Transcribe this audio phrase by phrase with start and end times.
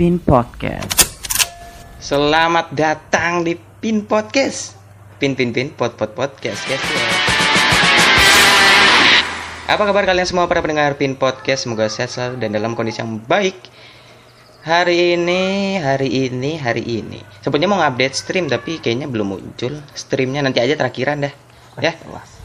[0.00, 0.96] Pin Podcast.
[2.00, 4.72] Selamat datang di Pin Podcast.
[5.20, 6.64] Pin Pin Pin Pod Pod Podcast.
[6.64, 6.80] Guys.
[9.68, 11.68] Apa kabar kalian semua para pendengar Pin Podcast?
[11.68, 13.60] Semoga sehat selalu dan dalam kondisi yang baik.
[14.64, 17.20] Hari ini, hari ini, hari ini.
[17.44, 19.84] Sebenarnya mau ngupdate stream tapi kayaknya belum muncul.
[19.92, 21.34] Streamnya nanti aja terakhiran dah.
[21.76, 21.92] Ya.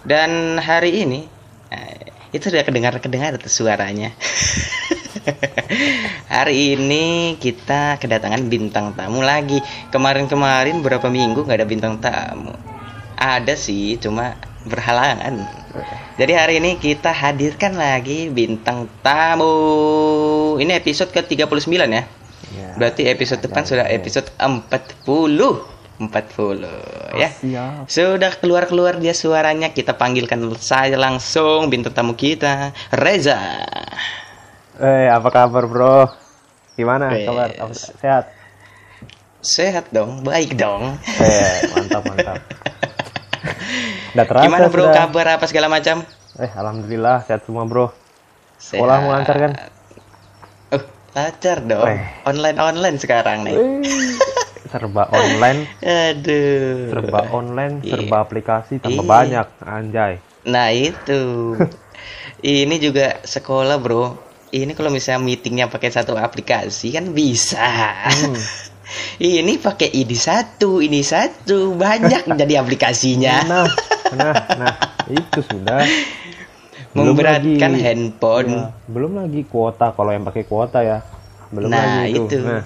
[0.03, 1.23] Dan hari ini
[1.71, 4.11] eh, itu sudah kedengar-kedengar tuh suaranya.
[6.35, 9.59] Hari ini kita kedatangan bintang tamu lagi.
[9.89, 12.53] Kemarin-kemarin berapa minggu nggak ada bintang tamu.
[13.15, 14.35] Ada sih, cuma
[14.67, 15.45] berhalangan.
[16.15, 20.55] Jadi hari ini kita hadirkan lagi bintang tamu.
[20.59, 22.03] Ini episode ke-39 ya.
[22.55, 22.69] Ya.
[22.79, 25.75] Berarti episode depan sudah episode 40.
[25.95, 27.29] 40 ya.
[27.31, 27.87] Siap.
[27.87, 33.63] Sudah keluar-keluar dia suaranya, kita panggilkan saja langsung bintang tamu kita, Reza.
[34.75, 36.11] Eh, apa kabar, Bro?
[36.75, 37.23] Gimana Wes.
[37.23, 37.49] kabar?
[37.55, 38.25] Apa, sehat?
[39.39, 40.99] Sehat dong, baik dong.
[40.99, 42.39] Eh, mantap, mantap.
[44.17, 44.95] Udah terasa Gimana bro, sudah.
[44.95, 46.01] kabar apa segala macam?
[46.35, 47.93] Eh, alhamdulillah sehat semua, Bro.
[48.59, 49.51] Sekolah mau lancar kan?
[50.73, 50.81] Uh,
[51.13, 51.85] lancar dong.
[51.87, 51.99] Weh.
[52.25, 53.55] Online-online sekarang nih.
[53.55, 54.17] Eh,
[54.67, 56.89] serba online, Aduh.
[56.91, 57.91] serba online, Iya.
[57.95, 59.13] serba aplikasi tambah Iya.
[59.13, 60.13] banyak, anjay.
[60.49, 61.21] Nah itu.
[62.43, 64.24] Ini juga sekolah bro.
[64.55, 67.67] Ini kalau misalnya meetingnya pakai satu aplikasi kan bisa.
[68.07, 68.39] Hmm.
[69.19, 73.35] ini pakai ini satu, ini satu, banyak jadi aplikasinya.
[73.43, 73.67] Nah,
[74.15, 74.73] nah, nah,
[75.11, 75.83] itu sudah.
[76.95, 78.51] Belum Memberatkan lagi- handphone.
[78.55, 81.03] Ya, belum lagi kuota kalau yang pakai kuota ya.
[81.51, 82.23] Belum nah lagi itu.
[82.23, 82.39] itu.
[82.39, 82.63] Nah,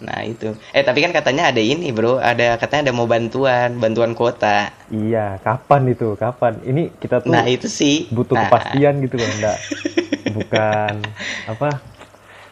[0.00, 0.56] Nah itu.
[0.72, 2.16] Eh tapi kan katanya ada ini bro.
[2.16, 4.72] Ada katanya ada mau bantuan, bantuan kuota.
[4.88, 6.16] iya, kapan itu?
[6.16, 6.58] Kapan?
[6.60, 8.08] Ini kita tuh Nah itu sih.
[8.08, 9.58] butuh Nah, kepastian gitu kan enggak
[10.36, 10.94] bukan
[11.44, 11.68] apa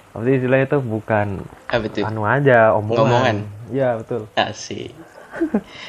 [0.09, 2.03] apa sih istilahnya itu bukan Apa tuh?
[2.03, 3.37] anu aja omongan Ngomongan.
[3.71, 4.91] iya betul Asik.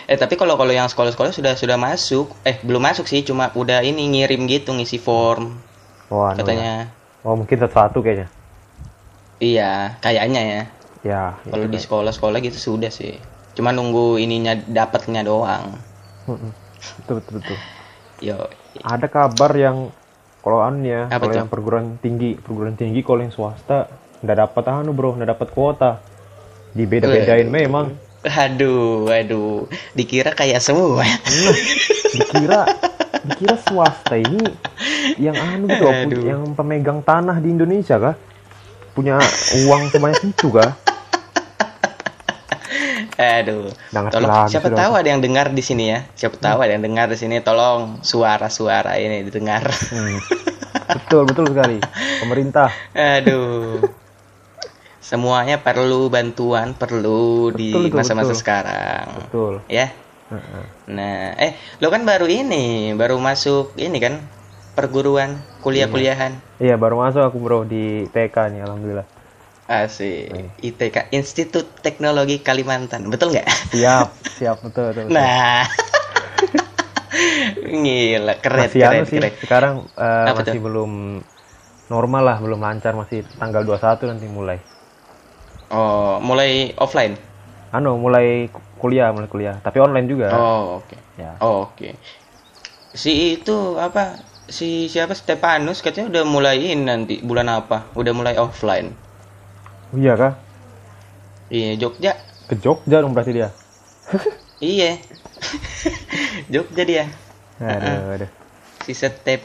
[0.05, 2.29] eh tapi kalau kalau yang sekolah-sekolah sudah sudah masuk.
[2.43, 5.57] Eh belum masuk sih, cuma udah ini ngirim gitu ngisi form
[6.07, 6.85] oh anu katanya.
[6.85, 7.25] ya.
[7.25, 8.29] oh mungkin satu kayaknya
[9.39, 10.61] Iya, kayaknya ya.
[11.05, 13.15] Ya Kalau di sekolah-sekolah gitu sudah sih.
[13.55, 15.75] Cuma nunggu ininya dapatnya doang.
[17.03, 17.57] Betul betul betul
[18.19, 18.51] Yo.
[18.83, 19.91] ada kabar yang
[20.43, 23.87] kalau anu ya kalau yang perguruan tinggi perguruan tinggi kalau yang swasta
[24.23, 25.91] nggak dapat anu bro nggak dapat kuota
[26.75, 27.67] dibeda-bedain Weh.
[27.67, 29.71] memang Aduh, aduh.
[29.95, 31.07] Dikira kayak semua.
[31.07, 31.55] Nah,
[32.11, 32.59] dikira
[33.23, 34.43] dikira swasta ini
[35.15, 36.23] yang anu gitu Aduh.
[36.27, 38.15] yang pemegang tanah di Indonesia kah
[38.91, 39.15] punya
[39.63, 40.75] uang sebanyak itu kah
[43.19, 43.67] Aduh.
[43.91, 44.79] Tolong siapa sudah.
[44.79, 46.07] tahu ada yang dengar di sini ya.
[46.15, 47.43] Siapa tahu ada yang dengar di sini.
[47.43, 49.67] Tolong suara-suara ini didengar.
[49.91, 50.17] Hmm.
[50.89, 51.77] betul betul sekali
[52.23, 53.83] pemerintah Aduh.
[55.03, 59.05] Semuanya perlu bantuan, perlu di Betul, betul, masa-masa sekarang.
[59.25, 59.91] betul Ya.
[60.85, 64.21] Nah, eh lo kan baru ini, baru masuk ini kan
[64.77, 66.39] perguruan kuliah-kuliahan.
[66.63, 69.03] iya baru masuk aku bro di TK nih alhamdulillah
[69.69, 70.33] Asik.
[70.65, 73.05] ITK Institut Teknologi Kalimantan.
[73.05, 73.47] Betul nggak?
[73.69, 75.13] siap siap betul betul, betul.
[75.13, 75.63] Nah.
[77.69, 79.33] Gila, keren, masih keren, anu sih keren.
[79.37, 81.21] sekarang eh, Apa masih belum
[81.89, 84.57] normal lah belum lancar masih tanggal 21 nanti mulai
[85.69, 87.13] Oh, mulai offline.
[87.69, 88.49] anu mulai
[88.81, 90.97] kuliah mulai kuliah tapi online juga Oh, oke.
[91.13, 91.93] ya Oh, oke.
[92.89, 94.17] Si itu apa?
[94.49, 97.85] Si siapa Stepanus katanya udah mulai ini nanti bulan apa?
[97.93, 98.97] Udah mulai offline.
[99.97, 100.33] Iya kah
[101.49, 102.13] Iya, Jogja.
[102.49, 103.49] ke Jogja dong berarti dia
[104.61, 104.97] Iya.
[106.53, 107.05] Jogja dia.
[107.59, 108.29] aduh aduh
[108.83, 109.41] Si Step.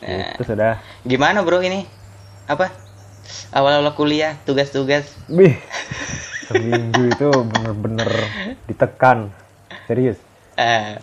[0.00, 1.84] Nah, itu sudah gimana bro ini?
[2.48, 2.70] Apa?
[3.54, 5.06] Awal-awal kuliah, tugas-tugas.
[5.36, 5.54] Wih,
[6.48, 8.10] seminggu itu bener-bener
[8.68, 9.18] ditekan.
[9.86, 10.18] Serius.
[10.58, 10.96] Eh,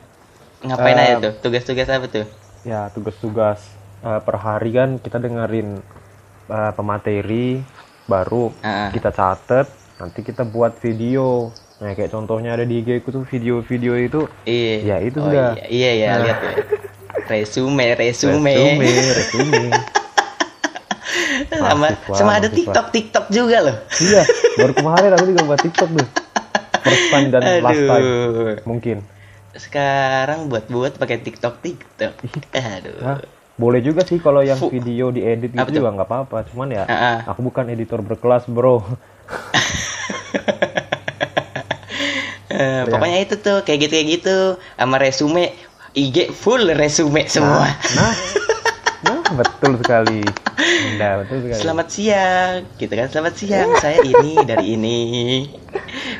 [0.67, 1.33] ngapain Eh, aja tuh?
[1.43, 2.25] Tugas-tugas apa tuh?
[2.65, 3.59] Ya, tugas-tugas
[4.03, 5.69] eh, per hari kan kita dengerin
[6.51, 7.63] eh, pemateri
[8.07, 8.89] baru, Ah.
[8.89, 9.67] kita catet,
[9.99, 11.51] nanti kita buat video.
[11.77, 14.75] Nah, kayak contohnya ada di IG ku tuh video-video itu Iya.
[14.81, 15.53] Ya, itu oh, sudah.
[15.53, 16.19] Iya, iya, ya, Nah.
[16.25, 16.53] lihat ya.
[17.27, 18.53] Resume, resume.
[18.55, 19.63] resume, resume.
[21.57, 22.49] sama sama ada.
[22.49, 23.77] TikTok, TikTok juga loh.
[24.01, 24.23] iya,
[24.57, 26.07] baru kemarin aku juga buat TikTok tuh.
[26.87, 28.05] First time dan last time.
[28.05, 28.55] Aduh.
[28.63, 28.97] Mungkin.
[29.57, 32.13] Sekarang buat-buat pakai TikTok, TikTok.
[32.55, 32.97] Aduh.
[33.03, 33.19] Hah?
[33.57, 36.45] Boleh juga sih kalau yang Fu- video diedit gitu juga nggak apa-apa.
[36.53, 37.25] Cuman ya, ah.
[37.25, 38.85] aku bukan editor berkelas bro.
[42.57, 45.53] Eh, pokoknya itu tuh kayak gitu kayak gitu sama resume
[45.93, 47.69] IG full resume semua.
[47.69, 48.13] Nah,
[49.05, 50.25] nah betul sekali.
[50.97, 51.61] Nah, betul sekali.
[51.61, 53.07] Selamat siang, gitu kan?
[53.13, 54.99] Selamat siang, saya ini dari ini.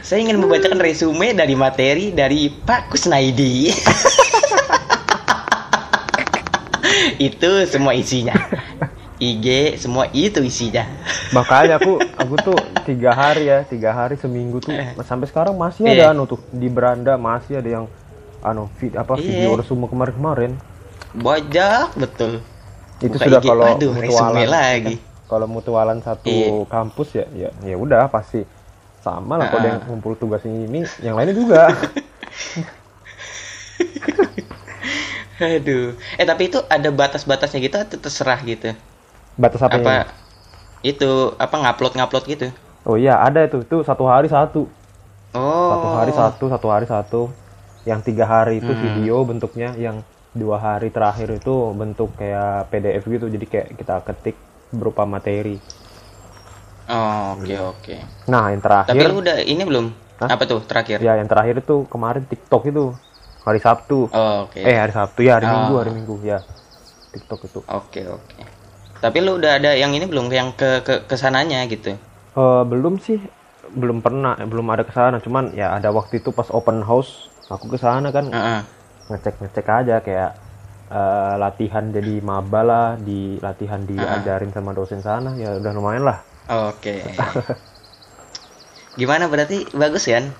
[0.06, 3.74] Saya ingin membacakan resume dari materi dari Pak Kusnaidi.
[7.19, 8.33] itu semua isinya.
[9.17, 10.85] IG semua itu isinya.
[11.33, 12.53] Makanya aku aku tuh
[12.85, 14.69] tiga hari ya, tiga hari seminggu tuh
[15.01, 15.97] sampai sekarang masih Eh.
[15.97, 17.85] ada anu tuh di beranda masih ada yang
[18.45, 19.25] anu vid, apa Iya.
[19.25, 20.53] video resume kemarin-kemarin.
[21.17, 22.45] Bajak betul.
[23.01, 24.95] Itu Buka sudah IG, kalau aduh, resume lagi.
[25.25, 26.69] Kalau mutualan satu Iya.
[26.69, 28.45] kampus ya ya ya udah pasti
[29.01, 29.69] sama lah kalau Ah.
[29.73, 31.73] yang ngumpul tugas ini yang lainnya juga.
[35.38, 35.94] Aduh.
[36.19, 38.74] Eh tapi itu ada batas-batasnya gitu atau terserah gitu?
[39.38, 39.78] Batas apa?
[39.78, 39.94] Apa
[40.86, 42.48] itu apa ngupload ngupload gitu?
[42.89, 44.62] Oh iya ada itu itu satu hari satu
[45.34, 45.69] Oh.
[45.69, 47.22] satu hari satu satu hari satu
[47.89, 48.84] yang tiga hari itu Hmm.
[48.84, 49.98] video bentuknya yang
[50.42, 54.36] dua hari terakhir itu bentuk kayak PDF gitu jadi kayak kita ketik
[54.75, 55.56] berupa materi
[56.88, 57.95] Oh, oke oke.
[58.28, 59.86] nah yang Tapi terakhir lu udah ini belum?
[60.22, 60.31] Hah?
[60.34, 61.04] Apa tuh terakhir?
[61.06, 62.86] ya yang terakhir itu kemarin TikTok itu
[63.47, 64.59] hari Sabtu Oh, oke.
[64.59, 65.51] eh hari Sabtu ya hari Oh.
[65.55, 66.39] Minggu hari Minggu ya
[67.15, 68.39] TikTok itu Oke oke.
[68.97, 71.95] Tapi lu udah ada yang ini belum yang ke ke ke sananya gitu?
[72.38, 73.17] Eh, belum sih
[73.67, 77.67] belum pernah belum ada ke sana cuman ya ada waktu itu pas open house aku
[77.73, 78.61] ke sana kan Heeh.
[79.11, 80.31] ngecek ngecek aja kayak
[80.88, 86.19] eh, latihan jadi maba lah di latihan diajarin sama dosen sana ya udah lumayan lah
[86.47, 87.03] Oke.
[89.00, 90.31] Gimana berarti bagus kan?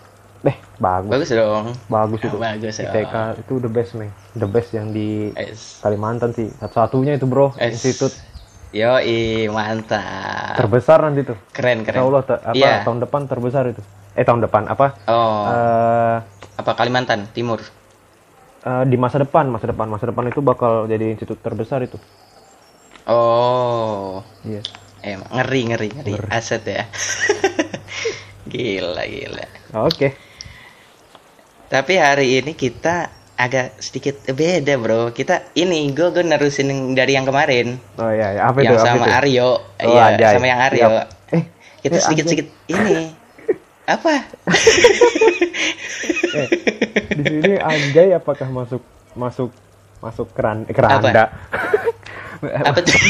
[0.45, 1.66] Eh bagus Bagus dong.
[1.89, 2.86] bagus itu Bagus ya.
[2.92, 5.81] ITK itu the best nih the best yang di Es.
[5.84, 7.74] Kalimantan sih satu-satunya itu bro Es.
[7.74, 8.12] institut
[8.75, 9.00] Yo,
[9.56, 10.57] mantap.
[10.60, 12.01] terbesar nanti tuh Keren keren.
[12.04, 12.84] Allah te- apa Iya.
[12.86, 13.81] tahun depan terbesar itu
[14.18, 16.18] eh tahun depan apa Oh, eh
[16.57, 17.62] apa Kalimantan Timur?
[18.66, 21.98] eh, di masa depan masa depan masa depan itu bakal jadi institut terbesar itu
[23.07, 24.62] Oh, iya
[25.06, 26.84] eh ngeri ngeri ngeri, aset ya.
[28.51, 29.45] gila gila.
[29.75, 30.07] oke
[31.68, 35.12] Tapi hari ini kita agak sedikit beda bro.
[35.12, 38.42] Kita ini gue gue nerusin dari yang kemarin, oh iya, iya.
[38.48, 39.18] apa itu yang apa sama itu?
[39.19, 39.50] Aryo,
[39.84, 40.88] Oh, iya sama yang Aryo.
[41.30, 41.44] Eh
[41.84, 43.12] Kita eh, sedikit sedikit ini
[43.94, 44.12] apa?
[46.34, 46.48] eh,
[47.14, 48.81] di sini anjay apakah masuk
[49.13, 49.52] masuk
[50.00, 51.30] masuk keran eh, keranda
[52.42, 52.96] apa tuh?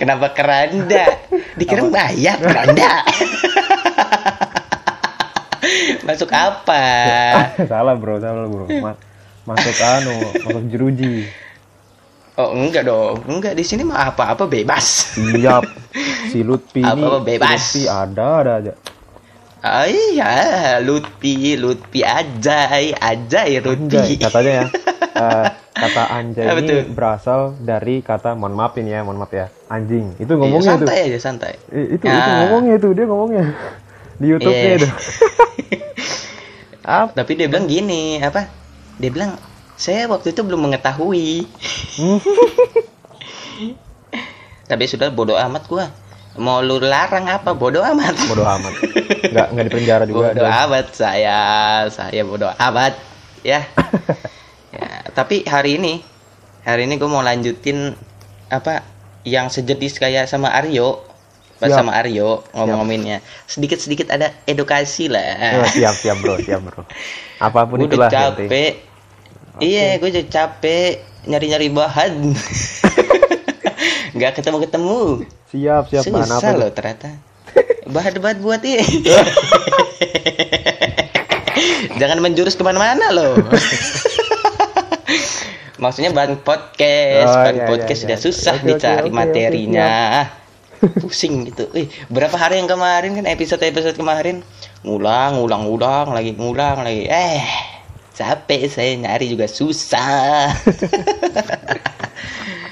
[0.00, 1.04] Kenapa keranda?
[1.56, 3.02] Dikira bayar keranda.
[6.02, 6.82] Masuk apa?
[7.70, 8.98] salah bro salah bro Ma-
[9.44, 11.26] masuk anu masuk jeruji
[12.34, 15.16] Oh enggak dong, enggak di sini mah apa-apa bebas.
[15.16, 15.64] siap
[16.30, 17.60] si Lutfi ini Apa-apa bebas.
[17.64, 18.72] si Lutfi ada ada aja
[19.58, 20.34] Ah iya,
[20.78, 24.14] Lutfi, Lutfi ajay, ajay anjay Lutfi.
[24.20, 24.64] katanya ya
[25.24, 26.82] eh, kata anjay Apa ini tuh?
[26.92, 30.86] berasal dari kata mohon maaf ini ya mohon maaf ya anjing itu Iya, ngomongnya tuh
[30.86, 31.52] santai aja santai.
[31.68, 32.36] Itu itu Ah.
[32.42, 33.44] ngomongnya itu dia ngomongnya
[34.16, 34.88] di YouTube-nya itu
[36.86, 38.46] apa Tapi dia bilang gini, apa?
[39.02, 39.34] Dia bilang
[39.74, 41.44] saya waktu itu belum mengetahui.
[44.70, 45.90] Tapi sudah bodoh amat gua.
[46.36, 48.14] Mau lu larang apa bodoh amat.
[48.28, 48.74] bodoh amat
[49.26, 51.40] nggak nggak di penjara juga Bodoh Dan- amat saya,
[51.90, 52.94] saya bodoh amat
[53.42, 53.64] ya.
[54.76, 54.88] ya.
[55.12, 56.04] Tapi hari ini,
[56.62, 57.96] hari ini gue mau lanjutin
[58.52, 58.84] apa
[59.26, 61.02] yang sejenis kayak sama Aryo,
[61.58, 61.72] Siap.
[61.74, 63.18] sama Aryo ngomong-ngominnya.
[63.44, 65.64] Sedikit-sedikit ada edukasi Oh, lah.
[65.66, 66.84] siap siap bro siap bro
[67.36, 68.44] apa pun gue itulah nanti.
[68.44, 68.72] capek.
[69.56, 70.90] Iya, gue udah capek
[71.24, 72.12] nyari-nyari bahan.
[74.16, 75.24] Nggak ketemu-ketemu.
[75.46, 76.58] siap siap apa Susah nih?
[76.58, 77.08] loh ternyata.
[77.86, 78.84] Bahan-bahan buat ini.
[81.96, 83.32] Jangan menjurus ke mana-mana loh.
[85.76, 88.24] Maksudnya bahan podcast, Oh, bahan iya, podcast iya, sudah iya.
[88.24, 89.92] susah oke, dicari oke, oke, materinya.
[91.00, 91.68] Pusing gitu.
[91.72, 94.44] Ih, berapa hari yang kemarin kan episode-episode kemarin
[94.84, 97.08] ngulang, ngulang, ngulang lagi, ngulang lagi.
[97.08, 97.42] Eh,
[98.16, 100.52] capek saya nyari juga susah.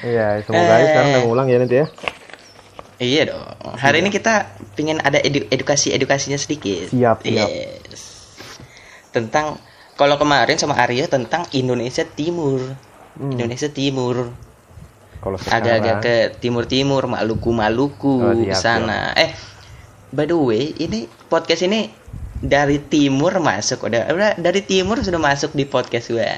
[0.04, 1.86] iya semoga aja sekarang udah ngulang ya nanti ya
[2.94, 3.74] Iya dong.
[3.74, 6.94] Hari ini kita pingin ada edu- edukasi-edukasinya sedikit.
[6.94, 7.50] Siap, siap.
[7.50, 8.02] Yes.
[9.10, 9.58] Tentang
[9.98, 12.62] kalau kemarin sama Aryo tentang Indonesia Timur.
[13.18, 13.34] Hmm.
[13.34, 14.30] Indonesia Timur.
[15.24, 19.16] Kalau sekarang Agak-agak ke timur-timur, Maluku-Maluku Oh, siap, sana.
[19.16, 19.32] Eh,
[20.12, 21.88] by the way, ini podcast ini
[22.36, 26.28] dari timur masuk udah udah dari timur sudah masuk di podcast gue.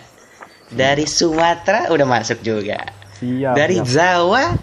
[0.66, 2.78] Dari Sumatera udah masuk juga.
[3.18, 3.90] siap Dari siap.
[3.90, 4.54] Jawa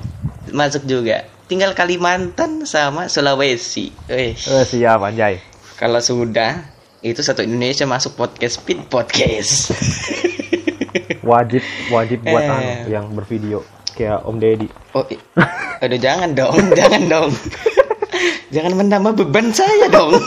[0.49, 1.27] masuk juga.
[1.43, 3.91] Tinggal Kalimantan sama Sulawesi.
[4.07, 6.63] Eh, Eh, siap anjay kalau sudah
[7.01, 9.75] itu satu Indonesia masuk podcast Pit Podcast.
[11.23, 12.51] wajib wajib buat Eh.
[12.51, 14.67] anu yang bervideo kayak Om Deddy.
[14.91, 15.05] Oh,
[15.79, 17.29] aduh jangan dong, jangan dong.
[18.49, 20.17] jangan menambah beban saya dong.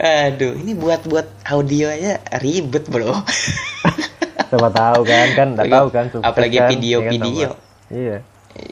[0.00, 3.12] aduh, ini buat buat audio aja ribet, Bro.
[4.52, 6.04] Siapa tahu kan, kan nggak Apalagi- tahu kan.
[6.08, 7.32] sukses apalagi kan, video-video.
[7.32, 7.58] ya kan.
[7.92, 8.16] Iya.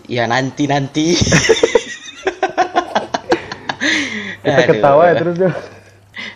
[0.07, 1.07] ya nanti nanti.
[4.41, 5.55] Kita ketawa ya terus deh.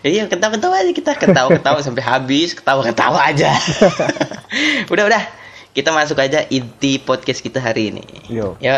[0.01, 3.53] Iya ketawa-ketawa aja kita ketawa-ketawa sampai habis ketawa-ketawa aja.
[4.87, 5.23] udah udah
[5.75, 8.03] kita masuk aja inti podcast kita hari ini.
[8.31, 8.55] Yo.
[8.63, 8.75] Yo.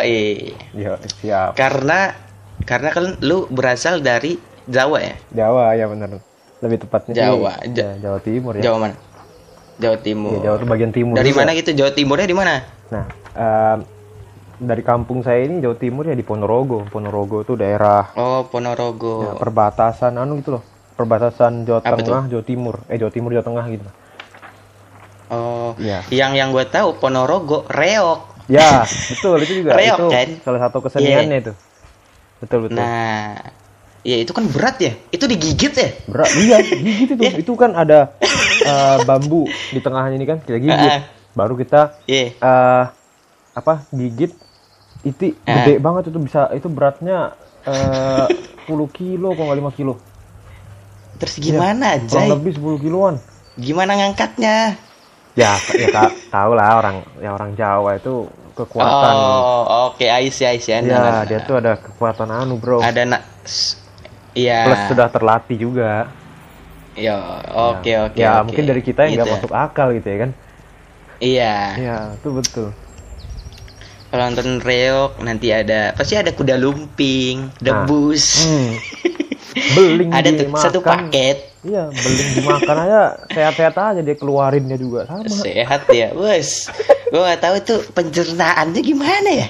[0.73, 1.53] Yo, siap.
[1.53, 2.17] Karena
[2.65, 5.15] karena kan lu berasal dari Jawa ya?
[5.29, 6.17] Jawa ya benar.
[6.57, 7.53] Lebih tepatnya Jawa.
[7.63, 8.65] ya, Jawa Timur ya.
[8.65, 8.95] Jawa mana?
[9.77, 10.41] Jawa Timur.
[10.41, 11.13] Iya, Jawa bagian timur.
[11.13, 11.39] dari juga.
[11.39, 11.69] mana gitu?
[11.71, 12.53] Jawa Timurnya di mana?
[12.89, 13.05] Nah,
[13.37, 13.79] em,
[14.57, 16.81] dari kampung saya ini Jawa Timur ya di Ponorogo.
[16.89, 19.37] Ponorogo itu daerah Oh, ya, Ponorogo.
[19.37, 20.63] perbatasan anu gitu loh.
[20.97, 22.81] Perbatasan Jawa Apa Tengah, Jawa Timur.
[22.89, 23.85] Eh Jawa Timur, Jawa Tengah gitu.
[25.27, 26.07] Oh, Iya.
[26.07, 28.47] yang yang gue tahu Ponorogo reok.
[28.47, 29.75] Ya, betul itu juga.
[29.75, 30.27] Reok, itu kan?
[30.39, 31.53] salah satu keseniannya itu.
[32.39, 32.79] Betul betul.
[32.79, 33.35] Nah,
[34.07, 34.95] ya itu kan berat ya.
[35.11, 35.89] Itu digigit ya?
[36.07, 37.23] Berat, iya, gigit itu.
[37.43, 38.15] Itu kan ada
[38.63, 40.91] eh, bambu di tengahnya ini kan kita gigit.
[40.95, 41.03] Ah.
[41.35, 42.33] Baru kita Iya.
[42.33, 42.83] eh
[43.51, 44.31] apa gigit
[45.03, 45.65] itu Ah.
[45.67, 47.35] gede banget itu bisa itu beratnya
[47.67, 48.25] eh
[48.67, 49.93] 10 kilo kok nggak 5 kilo
[51.17, 52.29] Terus gimana, kurang Jay?
[52.29, 53.15] lebih 10 kiloan
[53.57, 54.77] Gimana ngangkatnya?
[55.37, 58.25] Ya ya kak tahu lah orang ya orang Jawa itu
[58.57, 60.01] kekuatan Oh, oke,
[60.33, 60.73] see, I see.
[60.73, 63.21] ya Nah, dia tuh ada kekuatan anu bro ada nak
[64.33, 64.65] Iya.
[64.65, 66.09] plus sudah terlatih juga
[66.97, 67.13] Ya,
[67.53, 68.17] oke, oke.
[68.17, 68.49] ya oke.
[68.49, 69.35] mungkin dari kita yang nggak Gitu.
[69.37, 70.31] masuk akal gitu ya kan
[71.21, 71.55] Iya.
[71.77, 72.69] ya itu betul
[74.07, 78.47] Kalau nonton reok nanti ada pasti ada kuda lumping, debus.
[78.47, 78.71] hmm.
[79.75, 81.56] beling ada tuh satu paket.
[81.67, 86.71] Iya beling dimakan aja sehat-sehat aja dia keluarinnya juga sama Sehat ya, bos.
[87.07, 89.47] Gue gak tahu itu pencernaannya gimana ya.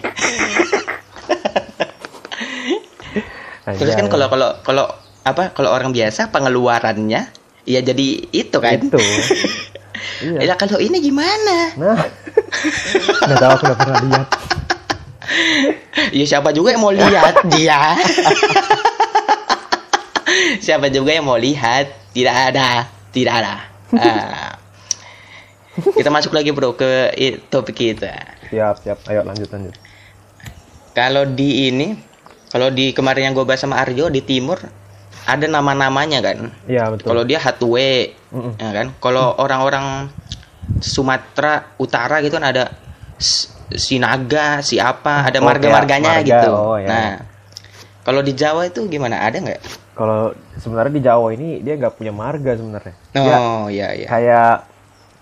[3.68, 4.12] Terus kan Anjay.
[4.12, 4.86] kalau kalau kalau
[5.22, 7.28] apa kalau orang biasa pengeluarannya
[7.64, 8.80] ya jadi itu kan.
[8.80, 8.96] itu
[10.24, 11.76] iya Ya kalau ini gimana?
[11.76, 12.00] nah
[13.28, 14.28] nggak tahu aku udah pernah lihat
[16.16, 17.92] Ya siapa juga yang mau lihat dia.
[20.66, 21.92] siapa juga yang mau lihat?
[22.12, 23.56] Tidak ada, tidak ada.
[23.94, 24.52] Ah.
[25.94, 27.14] kita masuk lagi bro ke
[27.48, 28.12] topik kita.
[28.50, 29.72] siap siap ayo lanjut lanjut
[30.92, 31.94] Kalau di ini,
[32.50, 34.58] kalau di kemarin yang gue bahas sama Aryo di timur
[35.24, 36.50] ada nama-namanya kan.
[36.66, 38.58] iya betul Kalau dia Hatue, Mm-mm.
[38.58, 38.88] ya kan.
[38.98, 40.10] Kalau orang-orang
[40.80, 42.74] Sumatera Utara gitu kan ada
[43.16, 46.52] S- Sinaga, siapa, ada Oh, marga-marganya kayak marga, gitu.
[46.52, 46.88] oh, ya.
[46.88, 47.10] Nah,
[48.02, 49.22] kalau di Jawa itu gimana?
[49.22, 49.62] Ada nggak?
[49.98, 54.06] Kalau sebenarnya di Jawa ini dia nggak punya marga sebenarnya Oh, iya iya.
[54.06, 54.54] kayak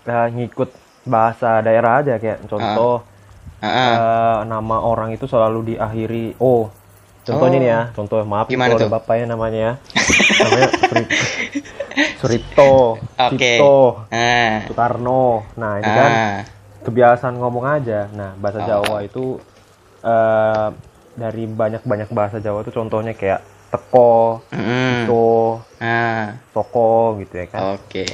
[0.04, 0.70] eh, ngikut
[1.02, 3.00] bahasa daerah aja kayak contoh
[3.56, 3.88] Ah, ah.
[3.88, 6.68] eh, nama orang itu selalu diakhiri oh
[7.22, 7.62] contohnya Oh.
[7.62, 9.72] nih ya contoh maaf Gimana kalau bapaknya namanya ya
[10.44, 11.10] namanya Suri-
[12.16, 13.32] Suripto Oke.
[13.56, 13.76] Cipto
[14.08, 14.60] Ah.
[14.62, 15.24] Soekarno
[15.56, 16.38] nah ini kan Ah.
[16.82, 18.06] kebiasaan ngomong aja.
[18.12, 18.66] Nah, bahasa Oh.
[18.68, 19.40] Jawa itu
[19.98, 20.68] eh,
[21.16, 25.04] dari banyak-banyak bahasa Jawa itu contohnya kayak teko, Mm.
[25.04, 26.38] to, Ah.
[26.50, 27.60] toko gitu ya kan.
[27.74, 28.06] Oke.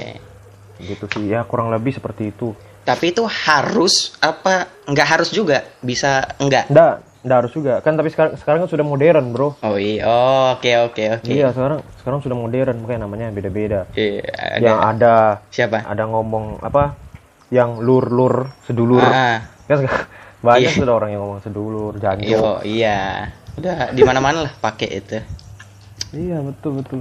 [0.77, 2.53] Gitu sih ya kurang lebih seperti itu.
[2.83, 4.67] Tapi itu harus apa?
[4.85, 5.63] Nggak harus juga.
[5.79, 6.67] Bisa enggak?
[6.67, 6.93] Nggak,
[7.23, 7.79] nggak harus juga.
[7.79, 9.55] Kan tapi sekarang sekarang kan sudah modern, Bro.
[9.63, 10.03] Oh iya.
[10.03, 11.31] Oh, Oke oke oke.
[11.31, 13.87] Iya, sekarang sekarang sudah modern, makanya namanya beda-beda.
[13.95, 14.59] Iya, ada.
[14.59, 15.15] Yang ada
[15.49, 15.79] Siapa?
[15.87, 16.99] ada ngomong apa?
[17.49, 18.99] Yang lur-lur, sedulur.
[18.99, 19.47] Ah.
[19.71, 20.07] Kan sekarang
[20.43, 20.81] banyak Iya.
[20.83, 21.93] sudah orang yang ngomong sedulur.
[22.19, 23.31] Yo, iya.
[23.55, 25.23] Udah di mana-mana lah pakai itu.
[26.12, 27.00] Iya, betul betul.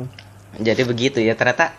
[0.59, 1.35] Jadi begitu ya.
[1.35, 1.71] Ternyata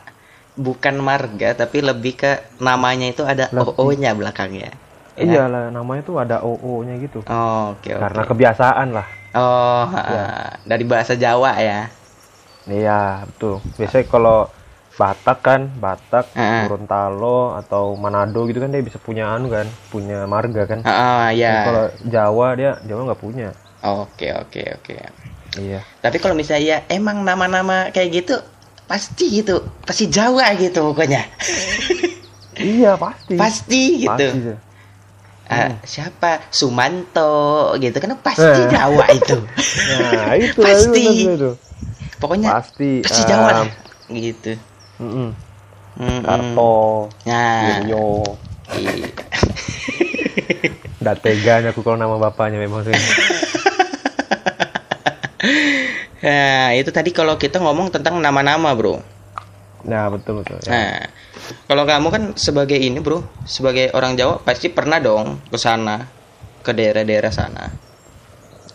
[0.57, 3.73] bukan marga tapi lebih ke namanya itu ada Lebih.
[3.73, 4.69] OO-nya belakangnya.
[5.17, 5.25] Ya?
[5.25, 7.21] Iya lah, namanya tuh ada OO-nya gitu.
[7.29, 8.01] Oh, Oke oke.
[8.01, 9.07] Karena kebiasaan lah.
[9.33, 11.89] Oh, ah, dari bahasa Jawa ya.
[12.69, 13.65] Iya, betul.
[13.81, 14.39] Biasanya kalau
[14.93, 16.69] Batak kan, Batak, Ah.
[16.69, 20.85] Gorontalo atau Manado gitu kan dia bisa punya anu kan, punya marga kan.
[20.85, 21.57] Ah, Tapi ya.
[21.65, 23.49] Kalau Jawa dia Jawa nggak punya.
[23.83, 24.95] Oke oke oke.
[25.59, 25.81] Iya.
[26.01, 28.35] Tapi kalau misalnya ya emang nama-nama kayak gitu
[28.89, 31.25] pasti gitu, pasti Jawa gitu pokoknya.
[32.61, 33.35] iya pasti.
[33.37, 34.27] pasti gitu.
[34.33, 34.53] Pasti.
[35.53, 38.69] Ah, siapa Sumanto gitu kan pasti Eh.
[38.73, 39.37] Jawa itu.
[39.93, 41.05] Nah itu Pasti.
[41.05, 41.51] itu, itu, itu.
[42.17, 43.03] Pokoknya Pasti.
[43.05, 43.69] pasti Jawa lah
[44.09, 44.53] gitu.
[45.03, 45.29] Mm-mm.
[46.23, 48.25] Karto, Nah, Yoyo.
[48.79, 49.13] iya.
[51.21, 52.95] Teganya aku kalau nama bapaknya memang sih.
[56.23, 59.03] Nah, itu tadi kalau kita ngomong tentang nama-nama, Bro.
[59.83, 60.63] Nah, betul betul.
[60.63, 60.71] Ya.
[60.71, 60.95] Nah,
[61.67, 66.07] kalau kamu kan sebagai ini bro, sebagai orang Jawa pasti pernah dong ke sana,
[66.63, 67.65] ke daerah-daerah sana.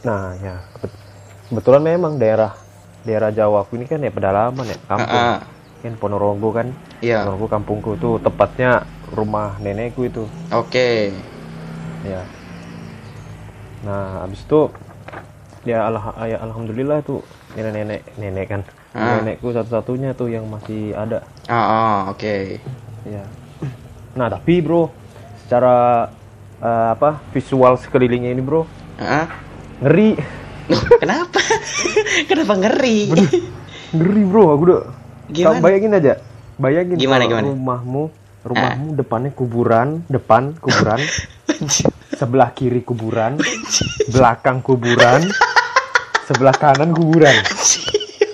[0.03, 0.99] Nah, ya kebet-
[1.47, 2.59] kebetulan memang daerah
[3.07, 5.23] daerah Jawa aku ini kan ya pedalaman ya, kampung.
[5.23, 5.39] Ah.
[5.79, 6.75] Kan Ponorogo kan.
[6.99, 10.27] Iya, Ponorogo kampungku itu tepatnya rumah nenekku itu.
[10.51, 10.91] oke.
[12.03, 12.27] Ya.
[13.87, 14.67] Nah, habis itu
[15.67, 17.21] ya, Allah, ya alhamdulillah tuh
[17.53, 18.61] nenek-nenek nenek kan.
[18.95, 19.19] Ah.
[19.19, 21.27] Nenekku satu-satunya tuh yang masih ada.
[21.45, 22.57] Ah, ah, oke.
[23.05, 23.23] Ya.
[24.15, 24.89] Nah, tapi bro,
[25.45, 26.07] secara
[26.57, 28.65] eh, apa visual sekelilingnya ini bro,
[28.97, 29.29] Ah,
[29.85, 30.17] ngeri,
[30.97, 31.37] kenapa?
[32.31, 33.13] kenapa ngeri?
[33.93, 34.81] ngeri bro, aku udah.
[35.29, 35.59] Gimana?
[35.61, 36.13] Bayangin aja,
[36.57, 37.51] bayangin Gimana, gimana?
[37.51, 38.03] rumahmu,
[38.41, 40.97] rumahmu depannya kuburan, depan kuburan,
[42.19, 43.37] sebelah kiri kuburan,
[44.09, 45.27] belakang kuburan,
[46.27, 47.31] sebelah kanan kuburan.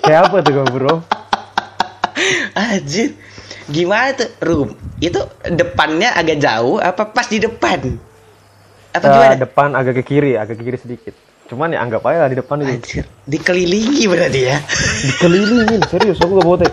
[0.02, 0.94] Kayak apa tuh kau bro?
[2.58, 3.14] Anjir.
[3.64, 4.68] Gimana tuh room?
[5.00, 7.80] Itu depannya agak jauh apa pas di depan?
[8.92, 9.34] Apa gimana?
[9.40, 11.14] depan agak ke kiri, agak ke kiri sedikit.
[11.48, 12.72] Cuman ya anggap aja lah di depan itu.
[12.76, 14.56] Anjir, dikelilingi berarti ya.
[15.08, 16.72] Dikelilingin, serius aku gak botek.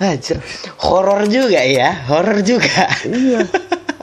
[0.00, 0.36] Anjir,
[0.84, 2.88] horor juga ya, horor juga.
[3.04, 3.44] Iya.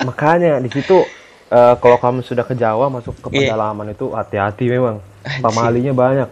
[0.05, 1.01] Makanya di situ
[1.49, 3.53] eh, kalau kamu sudah ke Jawa masuk ke Iya.
[3.53, 5.01] pedalaman itu hati-hati memang.
[5.41, 6.29] Pamalinya banyak.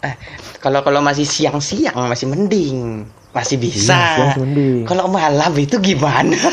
[0.00, 0.14] Eh,
[0.62, 3.04] kalau kalau masih siang-siang masih mending,
[3.34, 3.96] masih bisa.
[3.96, 4.82] Iya, masih mending.
[4.88, 6.36] Kalau malam itu gimana?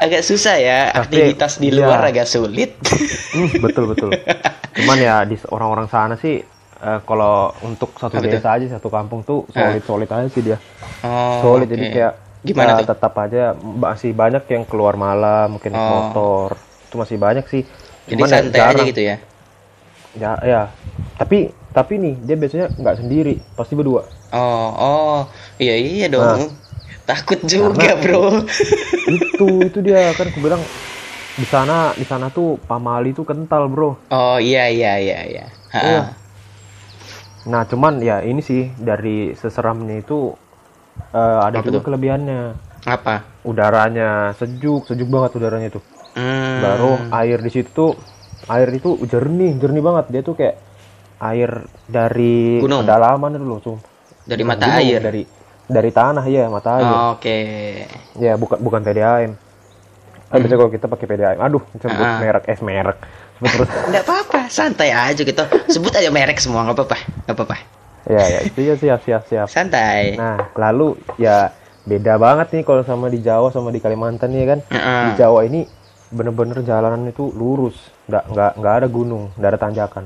[0.00, 2.10] agak susah ya, Tapi, aktivitas di luar iya.
[2.10, 2.72] agak sulit.
[3.36, 4.10] Hmm, betul betul.
[4.80, 6.40] Cuman ya di orang-orang sana sih
[6.80, 10.56] eh, kalau untuk satu Apa desa aja satu kampung tuh solid solid aja sih dia.
[11.04, 11.72] Oh, solid oke.
[11.76, 12.88] jadi kayak gimana tuh?
[12.88, 15.84] tetap aja masih banyak yang keluar malam mungkin Oh.
[16.08, 16.56] motor
[16.88, 17.62] itu masih banyak sih.
[18.06, 18.86] Jadi Cuman ya santai aja jarang.
[18.88, 19.16] gitu ya.
[20.16, 20.60] Ya ya.
[21.16, 21.38] Tapi
[21.70, 24.02] tapi nih dia biasanya nggak sendiri pasti berdua.
[24.30, 25.18] Oh, oh,
[25.58, 26.22] iya iya dong.
[26.22, 26.38] Nah.
[27.06, 28.22] Takut juga, Karena- Bro.
[29.10, 30.62] itu itu dia kan aku bilang
[31.34, 33.98] di sana di sana tuh pamali tuh kental bro.
[34.08, 35.44] Oh, iya iya iya iya.
[35.72, 36.02] Iya.
[37.46, 40.34] Nah cuman ya ini sih dari seseramnya itu
[41.10, 41.90] eh, ada Apa juga tuh?
[41.90, 42.40] kelebihannya.
[42.86, 43.24] Apa?
[43.42, 45.82] Udaranya sejuk sejuk banget udaranya tuh.
[46.10, 46.58] Hmm.
[46.60, 47.94] Baru air di situ
[48.46, 50.56] air itu jernih jernih banget dia tuh kayak
[51.20, 51.50] air
[51.84, 52.82] dari Gunung?
[52.82, 53.76] pedalaman itu loh tuh.
[54.24, 55.00] dari mata gunung, air.
[55.02, 55.22] dari
[55.66, 56.86] dari tanah ya mata air.
[56.86, 57.38] Oh, Oke.
[58.18, 59.32] Ya bukan bukan PDAM.
[60.30, 62.14] Kan biasanya kalau kita pakai PDAM, aduh sebut Hmm.
[62.14, 62.18] Ah.
[62.22, 62.98] merek, eh merek.
[63.38, 63.68] Sebut terus.
[63.90, 65.44] Enggak apa-apa, santai aja gitu.
[65.66, 66.98] Sebut aja merek semua, nggak apa-apa.
[67.26, 67.56] Nggak apa-apa.
[68.08, 69.46] ya ya itu ya siap siap siap.
[69.46, 70.14] Santai.
[70.18, 71.52] Nah lalu ya
[71.84, 74.60] beda banget nih kalau sama di Jawa sama di Kalimantan ya kan.
[74.70, 75.02] Heeh.
[75.10, 75.66] Di Jawa ini
[76.10, 77.78] bener-bener jalanan itu lurus,
[78.10, 80.04] nggak nggak nggak ada gunung, nggak ada tanjakan.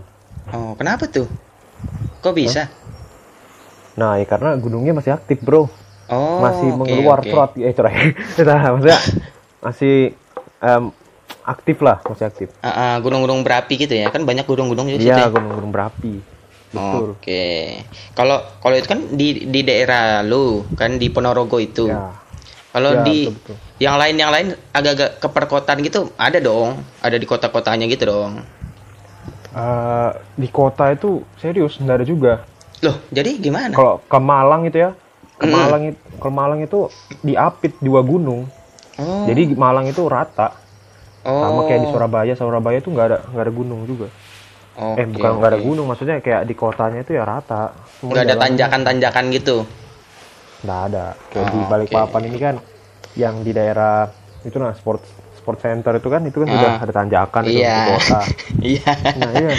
[0.53, 1.25] Oh, kenapa tuh?
[2.21, 2.69] Kok bisa?
[3.97, 5.65] Nah ya karena gunungnya masih aktif bro,
[6.13, 7.31] Oh, masih oke, mengeluar oke.
[7.33, 7.93] surat eh surat,
[8.45, 9.01] nah, maksudnya
[9.65, 9.95] masih
[10.61, 10.85] em,
[11.49, 12.49] aktif lah, masih aktif.
[12.61, 14.13] Ah, ah, gunung-gunung berapi gitu ya?
[14.13, 14.93] Kan banyak gunung-gunung.
[14.93, 15.33] Iya ya?
[15.33, 16.21] gunung-gunung berapi,
[16.77, 17.17] betul.
[17.17, 17.81] Oke.
[18.13, 21.89] Kalau kalau itu kan di di daerah lu, kan di Ponorogo itu.
[21.89, 22.24] Ya.
[22.75, 23.57] Kalau Ya, di betul, betul.
[23.79, 28.43] yang lain yang lain agak-agak ke perkotaan gitu ada dong, ada di kota-kotanya gitu dong.
[29.55, 32.33] Eh, di kota itu serius nggak ada juga.
[32.83, 33.71] Loh, jadi gimana?
[33.71, 34.91] Kalau ke Malang itu ya,
[35.39, 35.55] ke Mm.
[35.55, 36.79] Malang itu, ke Malang itu
[37.23, 38.51] diapit dua gunung.
[38.99, 40.59] Oh, Jadi Malang itu rata,
[41.23, 42.33] oh, sama kayak di Surabaya.
[42.35, 44.11] Surabaya itu nggak ada nggak ada gunung juga.
[44.75, 45.67] Oke, eh bukan nggak ada oke.
[45.71, 47.71] gunung, maksudnya kayak di kotanya itu ya rata.
[48.03, 49.63] Nggak ada tanjakan-tanjakan gitu.
[50.65, 51.05] Nggak ada.
[51.29, 52.29] Kayak di Oh, Balikpapan oke.
[52.29, 52.55] ini kan,
[53.15, 54.09] yang di daerah
[54.41, 55.01] itu nah sport
[55.35, 56.83] sport center itu kan itu kan sudah Ah.
[56.83, 57.77] ada tanjakan itu Iya.
[57.77, 58.21] di kota.
[58.73, 58.91] Iya.
[59.15, 59.53] Nah iya,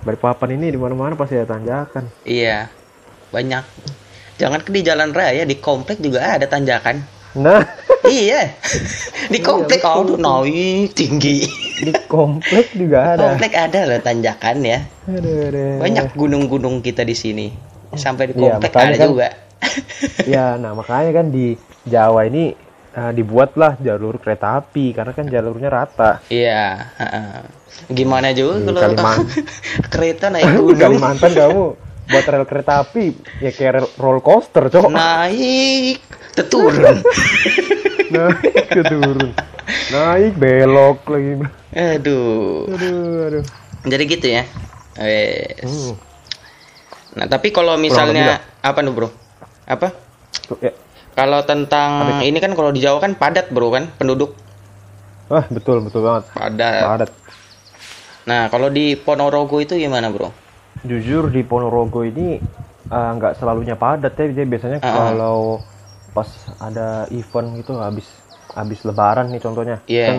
[0.00, 2.04] Balikpapan ini di mana-mana pasti ada tanjakan.
[2.22, 2.68] Iya.
[3.30, 3.64] Banyak.
[4.34, 7.00] Jangan ke di jalan raya, di komplek juga ada tanjakan.
[7.34, 7.64] Nah,
[8.04, 8.52] iya.
[9.32, 10.20] Di komplek betul, oh betul.
[10.20, 11.42] naik tinggi.
[11.74, 13.18] di komplek juga ada.
[13.26, 14.78] Komplek ada loh tanjakan ya.
[15.08, 15.80] Aduh, aduh.
[15.80, 17.50] Banyak gunung-gunung kita di sini.
[17.92, 19.28] Sampai di Iya, komplek makanya ada kan- juga.
[20.34, 22.54] Ya, nah makanya kan di Jawa ini
[22.94, 26.20] eh, dibuatlah jalur kereta api karena kan jalurnya rata.
[26.30, 26.88] Iya.
[27.90, 29.26] Gimana juga Di kalau Kalimantan.
[29.92, 30.78] kereta naik gunung.
[30.78, 31.64] Kalimantan kamu
[32.04, 34.92] buat rel kereta api ya kayak rel roller coaster, cok.
[34.92, 36.04] Naik,
[36.36, 37.00] terturun.
[38.12, 39.32] Naik ke turun.
[39.88, 41.32] Naik belok lagi.
[41.72, 42.68] Aduh.
[42.68, 43.44] Aduh, aduh.
[43.88, 44.44] Jadi gitu ya.
[45.00, 45.64] Wes.
[45.64, 45.96] Hmm.
[47.14, 49.08] Nah, tapi kalau misalnya apa nih, Bro?
[49.64, 49.88] Apa?
[50.44, 50.72] Tuh, ya.
[51.14, 54.34] Kalau tentang ini kan kalau di Jawa kan padat, Bro kan, penduduk
[55.24, 56.28] Wah, betul, betul banget.
[56.36, 56.84] padat.
[56.84, 57.10] Padat.
[58.24, 60.28] Nah, kalau di Ponorogo itu gimana, Bro?
[60.84, 62.36] Jujur di Ponorogo ini
[62.84, 64.92] eh, nggak selalunya padat ya jadi biasanya Ah, ah.
[64.92, 65.38] kalau
[66.12, 66.28] pas
[66.60, 68.04] ada event gitu habis
[68.52, 70.06] habis lebaran nih contohnya Iya.
[70.06, 70.16] kan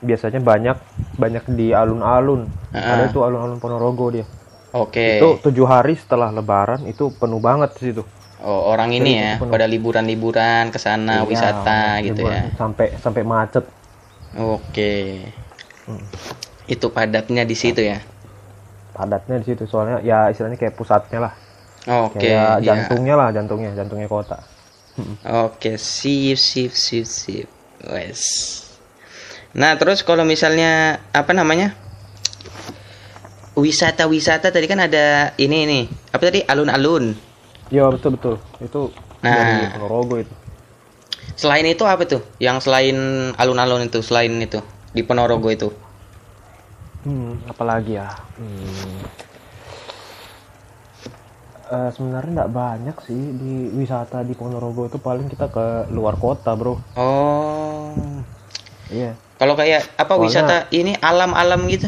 [0.00, 0.76] biasanya banyak
[1.14, 2.92] banyak di alun-alun Ah, ah.
[2.98, 4.26] ada tuh alun-alun Ponorogo dia
[4.74, 5.16] Oke.
[5.16, 8.02] itu tujuh hari setelah lebaran itu penuh banget di situ
[8.38, 9.50] Oh, orang ini ya, penuh.
[9.50, 12.38] pada liburan-liburan ke sana, Iya, wisata gitu liburan.
[12.38, 12.42] ya.
[12.54, 13.64] sampai sampai macet
[14.38, 15.26] Oke.
[15.88, 16.04] Hmm.
[16.68, 17.98] Itu padatnya di situ ya.
[18.94, 21.32] padatnya di situ soalnya ya istilahnya kayak pusatnya lah
[22.06, 22.66] Oke, kayak iya.
[22.66, 24.42] jantungnya lah jantungnya jantungnya kota
[25.22, 27.46] Oke, sip, sip, sip, sip.
[27.86, 28.22] Wes.
[29.54, 31.70] Nah, terus kalau misalnya apa namanya?
[33.54, 35.84] Wisata-wisata tadi kan ada ini nih.
[36.10, 36.42] Apa tadi?
[36.42, 37.14] Alun-alun.
[37.68, 38.80] Iya betul betul itu
[39.20, 39.34] Nah.
[39.34, 40.34] dari Ponorogo itu
[41.38, 42.18] Selain itu apa tuh?
[42.42, 42.98] Yang selain
[43.38, 44.58] alun-alun itu, selain itu
[44.90, 45.70] di Ponorogo itu.
[47.06, 48.10] Hmm, apalagi ya?
[48.34, 48.98] Hmm.
[51.68, 56.56] Eh, sebenarnya nggak banyak sih di wisata di Ponorogo itu paling kita ke luar kota
[56.58, 56.80] bro.
[56.96, 57.92] Oh.
[58.88, 59.14] Iya.
[59.36, 61.86] Kalau kayak apa Soalnya- wisata ini alam-alam gitu?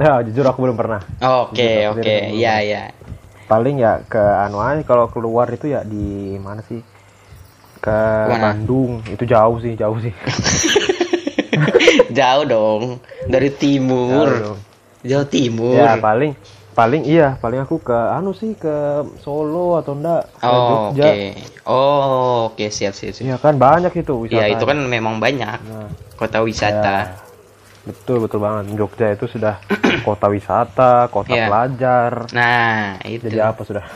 [0.00, 1.04] Nah jujur aku belum pernah.
[1.46, 2.32] Oke, oke.
[2.32, 2.82] Iya, iya.
[3.50, 6.78] Paling ya ke anu aja kalau keluar itu ya di mana sih?
[7.76, 8.54] Ke Ke mana?
[8.54, 9.02] Bandung.
[9.04, 10.14] Itu jauh sih jauh sih.
[12.10, 12.82] Jauh dong.
[13.26, 14.30] Dari timur.
[14.30, 14.58] Jauh dong.
[15.02, 15.74] Jauh timur.
[15.74, 16.32] Ya paling
[16.70, 20.94] paling iya paling aku ke anu sih ke Solo atau enggak ke Oh, oke.
[20.94, 21.10] Jogja.
[21.66, 23.26] Oh, oke, siap, siap, siap.
[23.26, 24.38] Iya kan banyak itu wisata.
[24.38, 26.96] Ya, itu kan memang banyak Nah, kota wisata.
[27.10, 27.19] ya,
[27.90, 28.72] betul betul banget.
[28.74, 29.58] Jogja itu sudah
[30.06, 31.46] kota wisata, kota Iya.
[31.46, 32.12] pelajar.
[32.30, 33.26] Nah, itu.
[33.26, 33.84] Jadi apa sudah?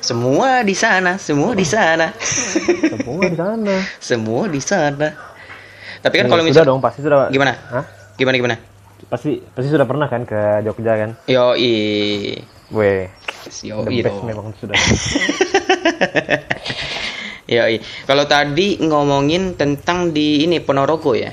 [0.00, 2.14] Semua di sana, semua di sana.
[2.94, 3.74] Semua di sana.
[3.98, 5.08] semua di sana.
[5.98, 7.26] Tapi kan Ya, kalau sudah misal dong pasti sudah.
[7.28, 7.52] gimana?
[7.68, 7.84] Hah?
[8.14, 8.56] Gimana gimana?
[9.04, 11.10] Pasti pasti sudah pernah kan ke Jogja kan?
[11.26, 12.38] Yoi.
[12.68, 13.08] Weh,
[13.64, 14.26] Yoi the best dong.
[14.26, 14.76] memang sudah.
[17.48, 17.76] Yoi.
[18.04, 21.32] Kalau tadi ngomongin tentang di ini Ponorogo ya.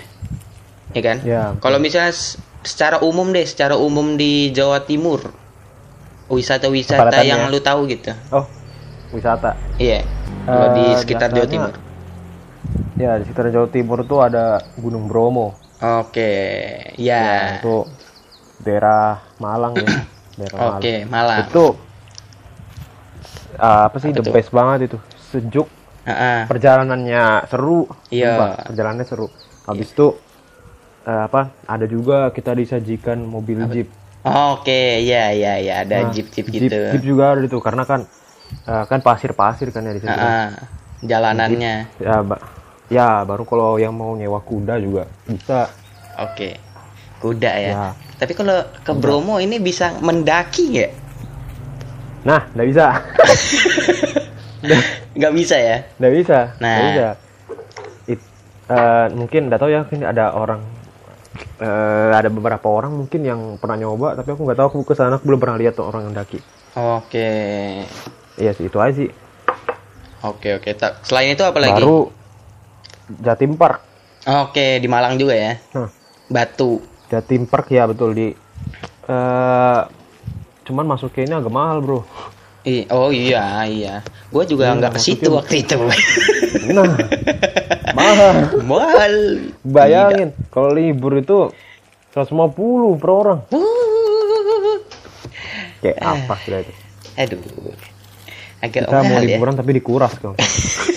[0.95, 1.17] Ya kan?
[1.21, 1.43] Ya.
[1.59, 2.15] Kalau misalnya
[2.63, 5.19] secara umum deh, secara umum di Jawa Timur.
[6.25, 8.09] Wisata-wisata yang lu tahu gitu.
[8.33, 8.47] Oh,
[9.13, 9.53] wisata.
[9.77, 10.01] Iya.
[10.41, 11.71] Kalau di Eh, sekitar Jawa Timur.
[12.95, 15.53] Ya di sekitar Jawa Timur tuh ada Gunung Bromo.
[15.77, 16.33] Oke.
[16.97, 17.59] Ya.
[17.59, 17.85] Itu
[18.63, 19.85] daerah Malang ya.
[20.39, 20.79] Daerah Malang.
[20.79, 21.39] Oke, Malang.
[21.45, 21.65] Itu
[23.55, 24.33] ah, apa sih Apa the tuh?
[24.33, 24.97] best banget itu.
[25.29, 25.67] Sejuk,
[26.03, 26.47] Heeh.
[26.47, 27.85] perjalanannya seru.
[28.09, 28.63] Iya.
[28.65, 29.27] Perjalanannya seru.
[29.63, 30.15] Habis itu
[31.05, 31.53] eh, apa?
[31.65, 33.87] Ada juga kita disajikan mobil jeep.
[34.25, 36.81] Oke, ya ya ya ada Nah, jeep-jeep jeep, gitu.
[36.91, 38.09] jeep juga ada itu karena kan
[38.65, 40.09] eh, kan pasir-pasir kan ya di situ.
[40.09, 40.17] kan.
[40.17, 40.47] Heeh.
[41.05, 41.75] Jalanannya.
[41.99, 42.41] Ya, ba-
[42.89, 45.69] ya baru kalau yang mau nyewa kuda juga bisa.
[46.17, 46.57] Oke.
[47.21, 47.69] Kuda ya.
[47.69, 47.87] Ya.
[48.15, 50.89] Tapi kalau ke Bromo ini bisa mendaki ya?
[52.25, 52.85] Nah, nggak bisa.
[55.15, 55.77] Nggak bisa ya?
[55.95, 56.39] Nggak bisa.
[56.57, 56.73] Nah.
[56.73, 57.07] Nggak bisa.
[58.07, 58.29] It-
[58.67, 60.61] eh, mungkin nggak tahu ya, mungkin ada orang
[61.59, 65.15] eh, ada beberapa orang mungkin yang pernah nyoba, tapi aku nggak tahu aku ke sana
[65.17, 66.39] aku belum pernah lihat tuh orang yang daki.
[66.75, 67.29] Oke.
[68.35, 69.09] Iya sih itu aja sih.
[70.23, 70.69] Oke oke.
[70.75, 71.79] Ta- Selain itu apa lagi?
[71.79, 72.11] Baru
[73.21, 73.79] Jatim Park.
[74.25, 75.53] Oke di Malang juga ya.
[75.71, 75.87] Nah,
[76.27, 76.81] Batu.
[77.07, 78.27] Jatim Park ya betul di.
[79.05, 79.81] eh
[80.65, 82.01] cuman masuknya ini agak mahal bro.
[82.65, 83.93] I- oh iya iya.
[84.27, 85.77] Gue juga Iya, nggak ke situ waktu itu.
[86.65, 86.81] Nah,
[87.93, 88.57] mahal.
[88.59, 89.13] Mahal.
[89.61, 91.53] Bayangin kalau libur itu
[92.11, 92.25] 150
[92.97, 93.39] per orang.
[95.79, 96.73] Kayak apa sudah itu?
[97.15, 97.39] Aduh.
[98.59, 99.37] Agak Kita mau ya.
[99.37, 100.33] liburan tapi dikuras dong.